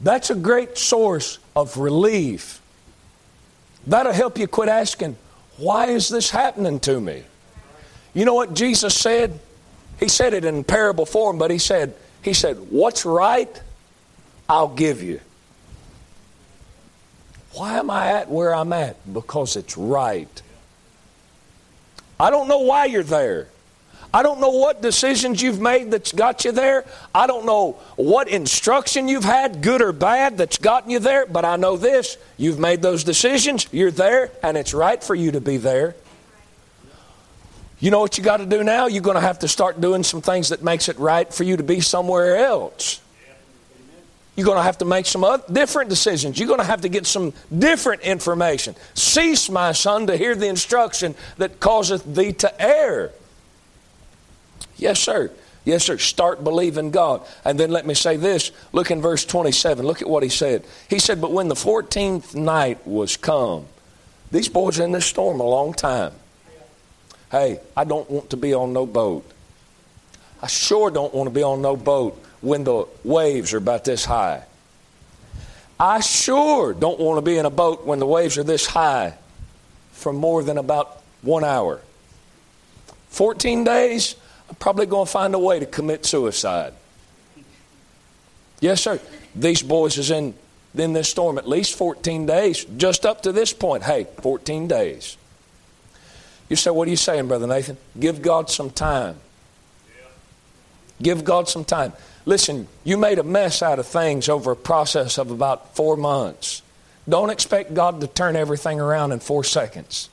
[0.01, 2.63] That's a great source of relief.
[3.87, 5.17] That'll help you quit asking,
[5.57, 7.25] why is this happening to me?
[8.15, 9.39] You know what Jesus said?
[9.99, 13.61] He said it in parable form, but he said, he said, what's right,
[14.49, 15.21] I'll give you.
[17.53, 18.97] Why am I at where I'm at?
[19.13, 20.43] Because it's right.
[22.21, 23.49] I don't know why you're there.
[24.13, 26.87] I don't know what decisions you've made that's got you there.
[27.15, 31.27] I don't know what instruction you've had, good or bad, that's gotten you there.
[31.27, 35.33] But I know this you've made those decisions, you're there, and it's right for you
[35.33, 35.95] to be there.
[37.81, 38.87] You know what you got to do now?
[38.87, 41.57] You're going to have to start doing some things that makes it right for you
[41.59, 43.01] to be somewhere else.
[44.39, 46.39] You're going to have to make some different decisions.
[46.39, 48.77] You're going to have to get some different information.
[48.95, 53.11] Cease, my son, to hear the instruction that causeth thee to err.
[54.77, 55.33] Yes, sir.
[55.65, 55.99] Yes, sir.
[55.99, 57.27] Start believing God.
[57.45, 58.53] And then let me say this.
[58.71, 59.85] Look in verse 27.
[59.85, 60.63] Look at what he said.
[60.89, 63.67] He said, But when the 14th night was come,
[64.31, 66.13] these boys are in this storm a long time.
[67.33, 69.29] Hey, I don't want to be on no boat.
[70.41, 74.05] I sure don't want to be on no boat when the waves are about this
[74.05, 74.45] high.
[75.81, 79.15] I sure don't want to be in a boat when the waves are this high
[79.93, 81.81] for more than about one hour.
[83.11, 84.17] 14 days,
[84.49, 86.73] I'm probably going to find a way to commit suicide.
[88.61, 89.01] Yes, sir.
[89.35, 90.35] These boys is in,
[90.77, 93.85] in this storm at least 14 days, just up to this point.
[93.85, 95.17] Hey, 14 days.
[96.49, 97.77] You say, what are you saying, Brother Nathan?
[97.99, 99.17] Give God some time.
[101.01, 101.93] Give God some time.
[102.29, 106.61] Listen, you made a mess out of things over a process of about four months.
[107.09, 110.11] Don't expect God to turn everything around in four seconds.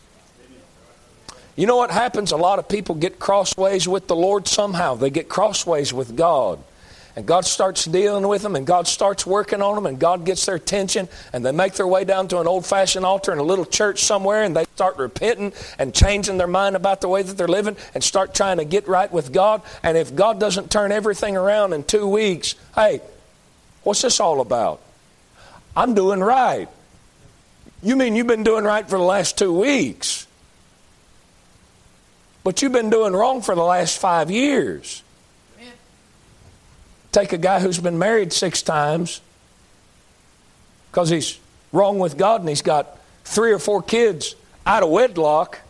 [1.58, 2.32] You know what happens?
[2.32, 4.96] A lot of people get crossways with the Lord somehow.
[4.96, 6.60] They get crossways with God.
[7.16, 10.46] And God starts dealing with them, and God starts working on them, and God gets
[10.46, 13.44] their attention, and they make their way down to an old fashioned altar in a
[13.44, 17.38] little church somewhere, and they start repenting and changing their mind about the way that
[17.38, 19.62] they're living and start trying to get right with God.
[19.82, 23.00] And if God doesn't turn everything around in two weeks, hey,
[23.84, 24.82] what's this all about?
[25.74, 26.68] I'm doing right.
[27.82, 30.28] You mean you've been doing right for the last two weeks?
[32.44, 35.02] But you've been doing wrong for the last five years.
[37.16, 39.22] Take a guy who's been married six times
[40.92, 41.40] because he's
[41.72, 44.36] wrong with God and he's got three or four kids
[44.66, 45.62] out of wedlock.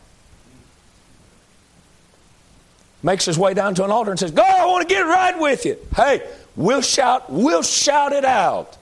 [3.03, 5.39] Makes his way down to an altar and says, God, I want to get right
[5.39, 5.77] with you.
[5.95, 8.75] Hey, we'll shout, we'll shout it out.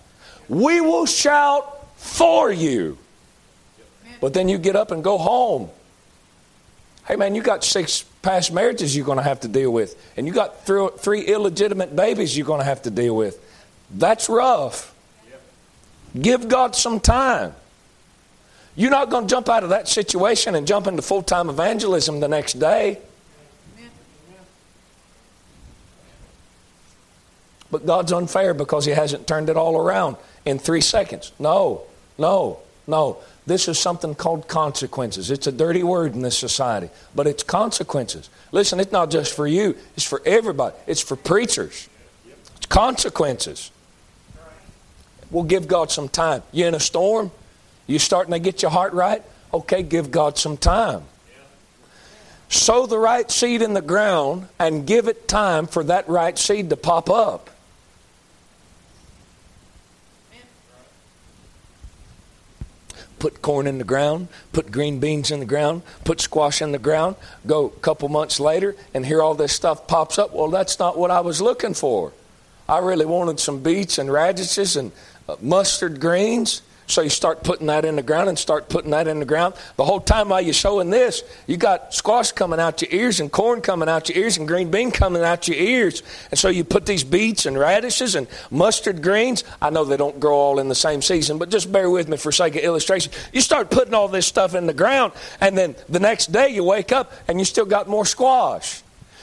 [0.47, 2.97] We will shout for you.
[4.21, 5.69] But then you get up and go home
[7.05, 10.25] Hey, man, you got six past marriages you're going to have to deal with, and
[10.25, 13.39] you got three, three illegitimate babies you're going to have to deal with.
[13.91, 14.95] That's rough.
[16.19, 17.53] Give God some time.
[18.75, 22.19] You're not going to jump out of that situation and jump into full time evangelism
[22.19, 22.97] the next day.
[27.69, 31.31] But God's unfair because He hasn't turned it all around in three seconds.
[31.39, 31.83] No,
[32.17, 33.17] no, no.
[33.45, 35.29] This is something called consequences.
[35.29, 38.29] It's a dirty word in this society, but it's consequences.
[38.51, 40.75] Listen, it's not just for you, it's for everybody.
[40.87, 41.89] It's for preachers.
[42.57, 43.71] It's consequences.
[45.29, 46.43] We'll give God some time.
[46.51, 47.31] You in a storm?
[47.87, 49.21] You starting to get your heart right?
[49.53, 51.03] Okay, give God some time.
[52.49, 56.69] Sow the right seed in the ground and give it time for that right seed
[56.69, 57.49] to pop up.
[63.23, 66.77] Put corn in the ground, put green beans in the ground, put squash in the
[66.77, 67.15] ground,
[67.47, 70.33] go a couple months later, and here all this stuff pops up.
[70.33, 72.11] Well, that's not what I was looking for.
[72.67, 74.91] I really wanted some beets and radishes and
[75.29, 76.63] uh, mustard greens.
[76.85, 79.53] So you start putting that in the ground and start putting that in the ground.
[79.77, 83.31] The whole time while you're sowing this, you got squash coming out your ears and
[83.31, 86.03] corn coming out your ears and green bean coming out your ears.
[86.29, 89.43] And so you put these beets and radishes and mustard greens.
[89.61, 92.17] I know they don't grow all in the same season, but just bear with me
[92.17, 93.13] for sake of illustration.
[93.31, 96.63] You start putting all this stuff in the ground, and then the next day you
[96.63, 98.81] wake up and you still got more squash.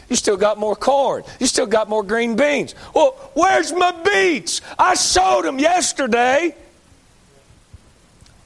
[0.09, 1.23] You still got more corn.
[1.39, 2.75] You still got more green beans.
[2.95, 4.61] Well, where's my beets?
[4.77, 6.57] I sowed them yesterday.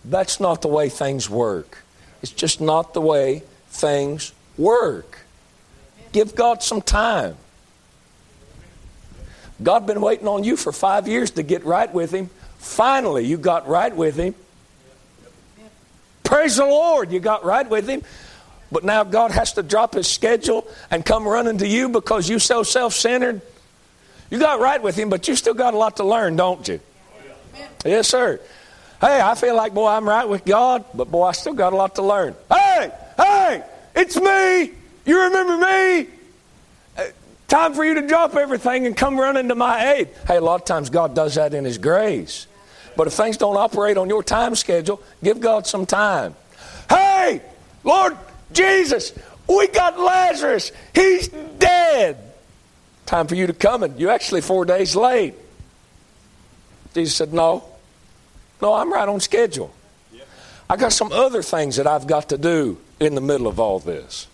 [0.05, 1.85] That's not the way things work.
[2.23, 5.21] It's just not the way things work.
[6.13, 7.37] Give God some time.
[9.63, 12.29] God been waiting on you for five years to get right with Him.
[12.59, 14.35] Finally, you got right with Him.
[16.23, 18.03] Praise the Lord, you got right with Him.
[18.73, 22.39] But now God has to drop His schedule and come running to you because you
[22.39, 23.41] so self centered.
[24.31, 26.81] You got right with Him, but you still got a lot to learn, don't you?
[27.85, 28.41] Yes, sir.
[29.05, 31.77] Hey, I feel like, boy, I'm right with God, but boy, I still got a
[31.77, 32.35] lot to learn.
[32.51, 33.63] Hey, hey,
[33.95, 34.73] it's me.
[35.05, 36.09] You remember me?
[36.97, 37.05] Uh,
[37.47, 40.09] time for you to drop everything and come running to my aid.
[40.27, 42.47] Hey, a lot of times God does that in His grace.
[42.97, 46.35] But if things don't operate on your time schedule, give God some time.
[46.89, 47.43] Hey,
[47.83, 48.17] Lord
[48.55, 49.13] Jesus,
[49.47, 50.73] we got Lazarus.
[50.95, 52.17] He's dead.
[53.05, 55.35] Time for you to come, and you're actually four days late.
[56.95, 57.65] Jesus said, No.
[58.65, 59.75] No, I'm right on schedule.
[60.71, 63.79] I got some other things that I've got to do in the middle of all
[63.79, 64.27] this.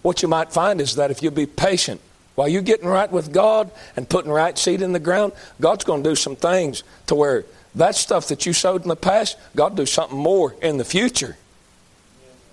[0.00, 2.00] What you might find is that if you be patient
[2.36, 6.02] while you're getting right with God and putting right seed in the ground, God's going
[6.02, 9.76] to do some things to where that stuff that you sowed in the past, God
[9.76, 11.36] do something more in the future.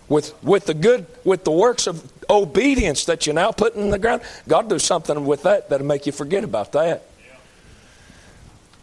[0.09, 3.99] With, with the good, with the works of obedience that you're now putting in the
[3.99, 7.03] ground, God do something with that that'll make you forget about that.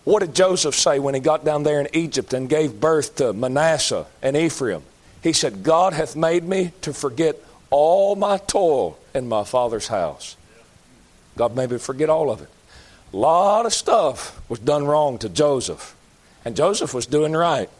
[0.04, 3.32] What did Joseph say when he got down there in Egypt and gave birth to
[3.32, 4.82] Manasseh and Ephraim?
[5.22, 7.36] He said, God hath made me to forget
[7.70, 10.36] all my toil in my father's house.
[11.36, 12.48] God made me forget all of it.
[13.12, 15.96] A lot of stuff was done wrong to Joseph,
[16.44, 17.70] and Joseph was doing right.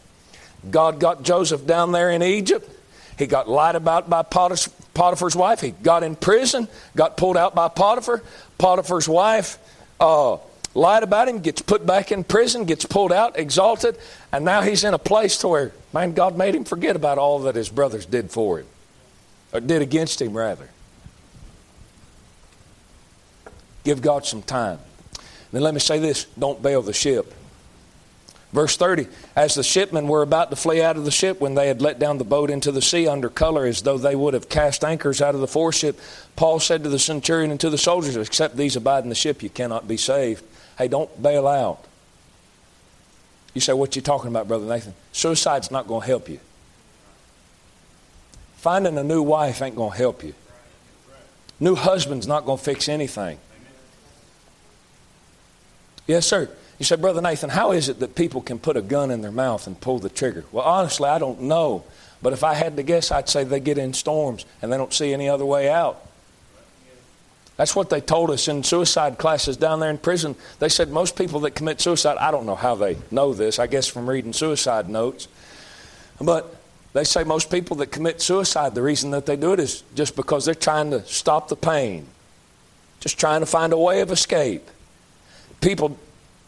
[0.70, 2.70] God got Joseph down there in Egypt.
[3.18, 5.60] He got lied about by Potiphar's wife.
[5.60, 8.22] He got in prison, got pulled out by Potiphar.
[8.58, 9.58] Potiphar's wife
[10.00, 10.38] uh,
[10.74, 13.96] lied about him, gets put back in prison, gets pulled out, exalted,
[14.32, 17.40] and now he's in a place to where, man, God made him forget about all
[17.40, 18.66] that his brothers did for him,
[19.52, 20.68] or did against him, rather.
[23.84, 24.78] Give God some time.
[25.52, 27.32] Then let me say this don't bail the ship.
[28.54, 31.68] Verse 30 As the shipmen were about to flee out of the ship, when they
[31.68, 34.48] had let down the boat into the sea under color as though they would have
[34.48, 36.00] cast anchors out of the foreship,
[36.36, 39.42] Paul said to the centurion and to the soldiers, Except these abide in the ship,
[39.42, 40.42] you cannot be saved.
[40.76, 41.84] Hey, don't bail out.
[43.54, 44.94] You say, What you talking about, Brother Nathan?
[45.12, 46.40] Suicide's not going to help you.
[48.56, 50.34] Finding a new wife ain't going to help you.
[51.60, 53.38] New husband's not going to fix anything.
[56.06, 56.50] Yes, sir.
[56.78, 59.30] You say, Brother Nathan, how is it that people can put a gun in their
[59.30, 60.44] mouth and pull the trigger?
[60.50, 61.84] Well, honestly, I don't know.
[62.20, 64.92] But if I had to guess, I'd say they get in storms and they don't
[64.92, 66.04] see any other way out.
[67.56, 70.34] That's what they told us in suicide classes down there in prison.
[70.58, 73.68] They said most people that commit suicide, I don't know how they know this, I
[73.68, 75.28] guess from reading suicide notes,
[76.20, 76.56] but
[76.92, 80.16] they say most people that commit suicide, the reason that they do it is just
[80.16, 82.06] because they're trying to stop the pain,
[83.00, 84.68] just trying to find a way of escape
[85.64, 85.96] people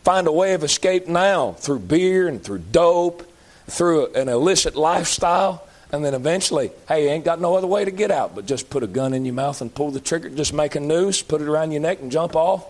[0.04, 3.28] find a way of escape now through beer and through dope,
[3.66, 7.90] through an illicit lifestyle, and then eventually, hey, you ain't got no other way to
[7.90, 10.52] get out but just put a gun in your mouth and pull the trigger, just
[10.52, 12.66] make a noose, put it around your neck and jump off.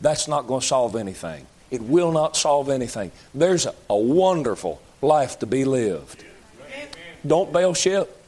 [0.00, 1.46] That's not going to solve anything.
[1.70, 3.12] It will not solve anything.
[3.32, 6.24] There's a, a wonderful life to be lived.
[7.24, 8.20] Don't bail ship.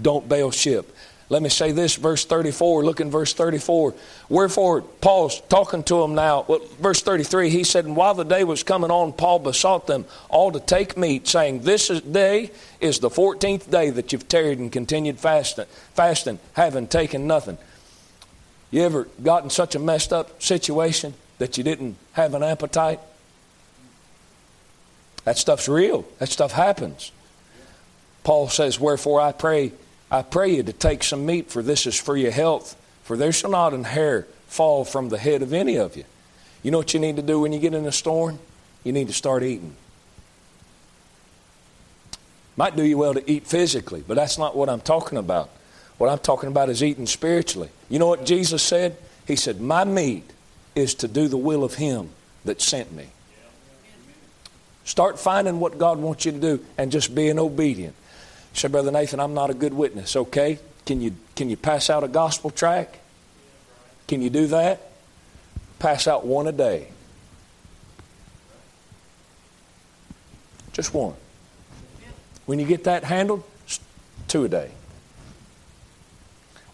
[0.00, 0.94] Don't bail ship.
[1.30, 2.84] Let me say this, verse 34.
[2.84, 3.94] Look in verse 34.
[4.28, 6.44] Wherefore, Paul's talking to them now.
[6.46, 10.04] Well, verse 33, he said, And while the day was coming on, Paul besought them
[10.28, 14.70] all to take meat, saying, This day is the 14th day that you've tarried and
[14.70, 15.64] continued fasting,
[15.94, 17.56] fasting, having taken nothing.
[18.70, 23.00] You ever gotten such a messed up situation that you didn't have an appetite?
[25.24, 26.04] That stuff's real.
[26.18, 27.12] That stuff happens.
[28.24, 29.72] Paul says, Wherefore I pray
[30.10, 32.76] I pray you to take some meat, for this is for your health.
[33.04, 36.04] For there shall not an hair fall from the head of any of you.
[36.62, 38.38] You know what you need to do when you get in a storm?
[38.82, 39.74] You need to start eating.
[42.56, 45.50] Might do you well to eat physically, but that's not what I'm talking about.
[45.98, 47.68] What I'm talking about is eating spiritually.
[47.88, 48.96] You know what Jesus said?
[49.26, 50.30] He said, My meat
[50.74, 52.10] is to do the will of Him
[52.44, 53.08] that sent me.
[54.84, 57.94] Start finding what God wants you to do and just being obedient.
[58.54, 60.16] Say, Brother Nathan, I'm not a good witness.
[60.16, 60.58] Okay.
[60.86, 62.96] Can you, can you pass out a gospel tract?
[64.06, 64.90] Can you do that?
[65.78, 66.88] Pass out one a day.
[70.72, 71.14] Just one.
[72.46, 73.42] When you get that handled,
[74.28, 74.70] two a day.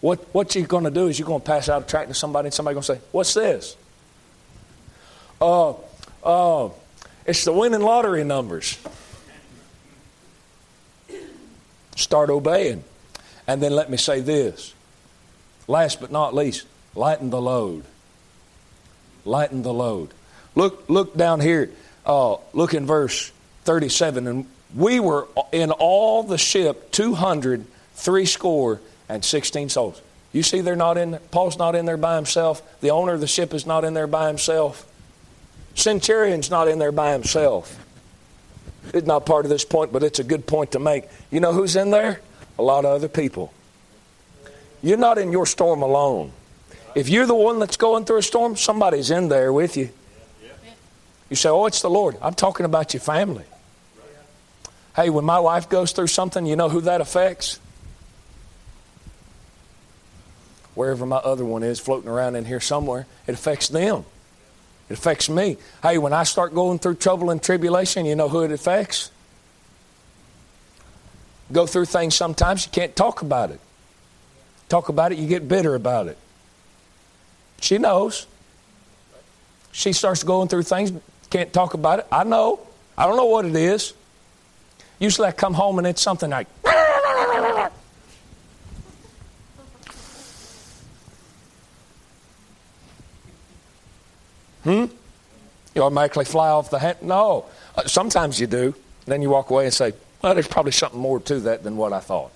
[0.01, 2.15] What, what you're going to do is you're going to pass out a tract to
[2.15, 3.77] somebody, and somebody's going to say, What's this?
[5.41, 5.75] Uh,
[6.25, 6.71] uh,
[7.27, 8.79] it's the winning lottery numbers.
[12.01, 12.83] Start obeying.
[13.47, 14.75] And then let me say this
[15.69, 17.85] Last but not least, lighten the load.
[19.25, 20.11] Lighten the load.
[20.55, 21.71] Look, look down here.
[22.07, 23.31] Uh, look in verse
[23.65, 24.27] 37.
[24.27, 30.01] And we were in all the ship 200, three score, and 16 souls.
[30.33, 31.19] You see, they're not in.
[31.31, 32.63] Paul's not in there by himself.
[32.81, 34.87] The owner of the ship is not in there by himself.
[35.75, 37.79] Centurion's not in there by himself.
[38.93, 41.05] It's not part of this point, but it's a good point to make.
[41.31, 42.21] You know who's in there?
[42.59, 43.53] A lot of other people.
[44.83, 46.33] You're not in your storm alone.
[46.95, 49.91] If you're the one that's going through a storm, somebody's in there with you.
[51.29, 52.17] You say, Oh, it's the Lord.
[52.21, 53.45] I'm talking about your family.
[54.97, 57.61] Hey, when my wife goes through something, you know who that affects?
[60.75, 64.05] Wherever my other one is floating around in here somewhere, it affects them.
[64.91, 65.57] It affects me.
[65.83, 69.13] Hey, when I start going through trouble and tribulation, you know who it affects?
[71.53, 73.61] Go through things sometimes you can't talk about it.
[74.69, 76.19] Talk about it, you get bitter about it.
[77.61, 78.27] She knows.
[79.71, 80.93] She starts going through things,
[81.31, 82.07] can't talk about it.
[82.11, 82.59] I know.
[82.99, 83.95] I don't know what it is.
[84.99, 86.49] Usually I come home and it's something like,
[94.65, 94.87] Hmm?
[95.75, 96.99] You automatically fly off the hand?
[97.03, 97.47] No.
[97.77, 98.75] Uh, sometimes you do.
[99.07, 99.93] Then you walk away and say,
[100.23, 102.33] well, there's probably something more to that than what I thought.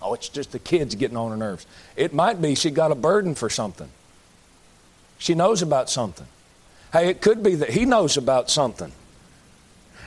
[0.00, 1.66] Oh, it's just the kids getting on her nerves.
[1.96, 3.88] It might be she got a burden for something.
[5.18, 6.26] She knows about something.
[6.92, 8.92] Hey, it could be that he knows about something.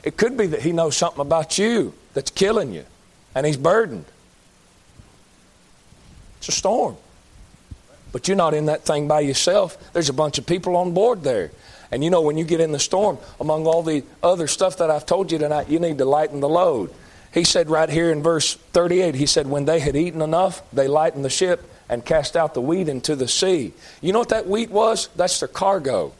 [0.03, 2.85] It could be that he knows something about you that's killing you,
[3.33, 4.05] and he's burdened.
[6.37, 6.97] It's a storm.
[8.15, 9.77] But you're not in that thing by yourself.
[9.91, 11.51] There's a bunch of people on board there.
[11.91, 14.89] And you know, when you get in the storm, among all the other stuff that
[14.89, 16.93] I've told you tonight, you need to lighten the load.
[17.33, 20.87] He said right here in verse 38, he said, When they had eaten enough, they
[20.87, 23.73] lightened the ship and cast out the wheat into the sea.
[23.99, 25.09] You know what that wheat was?
[25.17, 26.13] That's their cargo.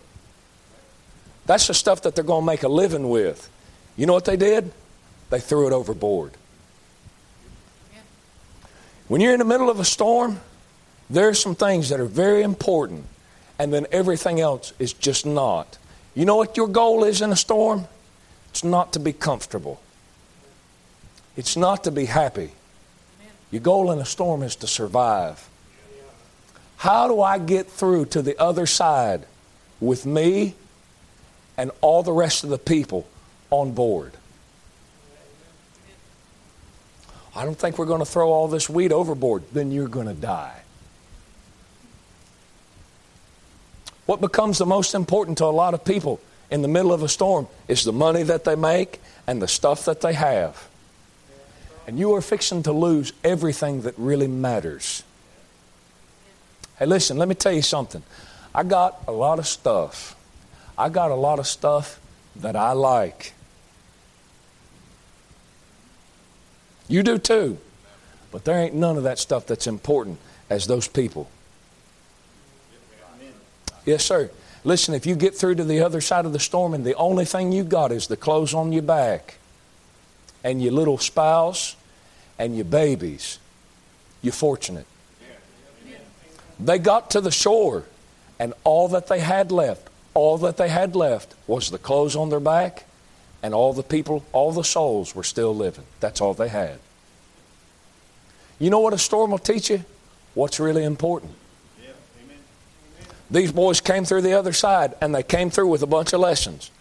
[1.46, 3.50] That's the stuff that they're going to make a living with.
[3.96, 4.74] You know what they did?
[5.30, 6.34] They threw it overboard.
[9.08, 10.42] When you're in the middle of a storm,
[11.10, 13.06] there are some things that are very important,
[13.60, 15.78] and then everything else is just not.
[16.14, 17.86] You know what your goal is in a storm?
[18.50, 19.82] It's not to be comfortable,
[21.36, 22.52] it's not to be happy.
[23.52, 25.48] Your goal in a storm is to survive.
[26.78, 29.26] How do I get through to the other side
[29.80, 30.56] with me
[31.58, 33.08] and all the rest of the people
[33.52, 34.12] on board?
[37.36, 39.44] I don't think we're going to throw all this wheat overboard.
[39.54, 40.62] Then you're going to die.
[44.06, 46.20] What becomes the most important to a lot of people
[46.52, 49.86] in the middle of a storm is the money that they make and the stuff
[49.86, 50.68] that they have.
[51.88, 55.04] And you are fixing to lose everything that really matters.
[56.78, 58.04] Hey, listen, let me tell you something.
[58.54, 60.16] I got a lot of stuff.
[60.78, 62.00] I got a lot of stuff
[62.36, 63.34] that I like.
[66.88, 67.58] You do too.
[68.32, 71.30] But there ain't none of that stuff that's important as those people.
[73.86, 74.30] Yes, sir.
[74.64, 77.24] Listen, if you get through to the other side of the storm and the only
[77.24, 79.38] thing you got is the clothes on your back
[80.44, 81.76] and your little spouse
[82.40, 83.38] and your babies,
[84.24, 84.88] you're fortunate.
[86.60, 87.84] They got to the shore
[88.40, 92.30] and all that they had left, all that they had left was the clothes on
[92.30, 92.86] their back
[93.44, 95.84] and all the people, all the souls were still living.
[96.00, 96.80] That's all they had.
[98.58, 99.84] You know what a storm will teach you?
[100.34, 101.34] What's really important.
[103.36, 106.22] These boys came through the other side and they came through with a bunch of
[106.22, 106.72] lessons.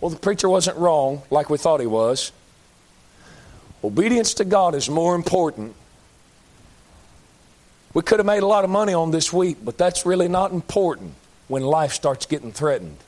[0.00, 2.30] Well, the preacher wasn't wrong like we thought he was.
[3.82, 5.74] Obedience to God is more important.
[7.94, 10.52] We could have made a lot of money on this wheat, but that's really not
[10.52, 11.14] important
[11.48, 12.98] when life starts getting threatened.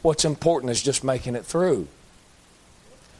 [0.00, 1.86] What's important is just making it through.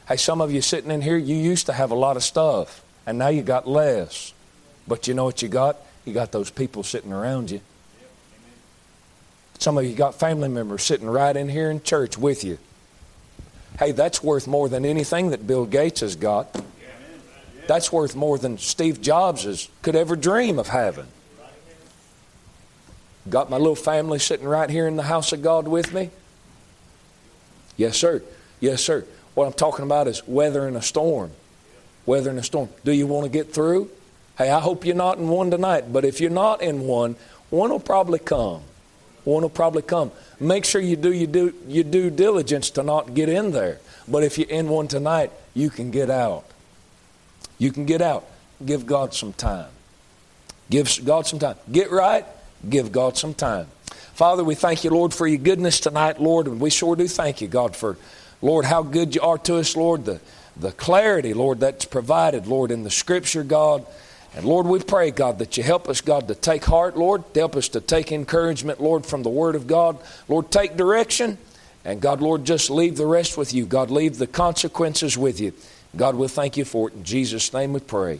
[0.07, 2.83] Hey, some of you sitting in here, you used to have a lot of stuff,
[3.05, 4.33] and now you got less.
[4.87, 5.77] But you know what you got?
[6.03, 7.61] You got those people sitting around you
[9.59, 12.57] some of you got family members sitting right in here in church with you.
[13.79, 16.59] Hey, that's worth more than anything that Bill Gates has got.
[17.67, 21.07] That's worth more than Steve Jobs has, could ever dream of having.
[23.29, 26.09] Got my little family sitting right here in the house of God with me?
[27.75, 28.23] Yes, sir.
[28.59, 29.05] Yes, sir.
[29.35, 31.31] What I'm talking about is weathering a storm.
[32.05, 32.69] Weathering a storm.
[32.85, 33.89] Do you want to get through?
[34.37, 37.17] Hey, I hope you're not in one tonight, but if you're not in one,
[37.49, 38.61] one will probably come.
[39.27, 40.13] One will probably come.
[40.39, 43.79] Make sure you do your, do your due diligence to not get in there.
[44.07, 46.45] But if you're in one tonight, you can get out.
[47.57, 48.25] You can get out.
[48.65, 49.67] Give God some time.
[50.69, 51.57] Give God some time.
[51.69, 52.25] Get right,
[52.69, 53.67] give God some time.
[54.13, 57.41] Father, we thank you, Lord, for your goodness tonight, Lord, and we sure do thank
[57.41, 57.97] you, God, for,
[58.41, 60.21] Lord, how good you are to us, Lord, the,
[60.55, 63.85] the clarity, Lord, that's provided, Lord, in the Scripture, God.
[64.37, 67.55] And Lord, we pray, God, that you help us, God, to take heart, Lord, help
[67.55, 69.97] us to take encouragement, Lord, from the Word of God.
[70.27, 71.39] Lord, take direction.
[71.83, 73.65] And God, Lord, just leave the rest with you.
[73.65, 75.53] God, leave the consequences with you.
[75.95, 76.93] God, we'll thank you for it.
[76.93, 78.19] In Jesus' name we pray.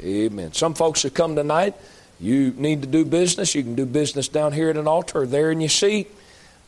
[0.00, 0.52] Amen.
[0.52, 1.74] Some folks have come tonight.
[2.20, 3.56] You need to do business.
[3.56, 6.08] You can do business down here at an altar or there in your seat,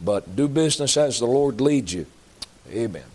[0.00, 2.06] but do business as the Lord leads you.
[2.68, 3.09] Amen.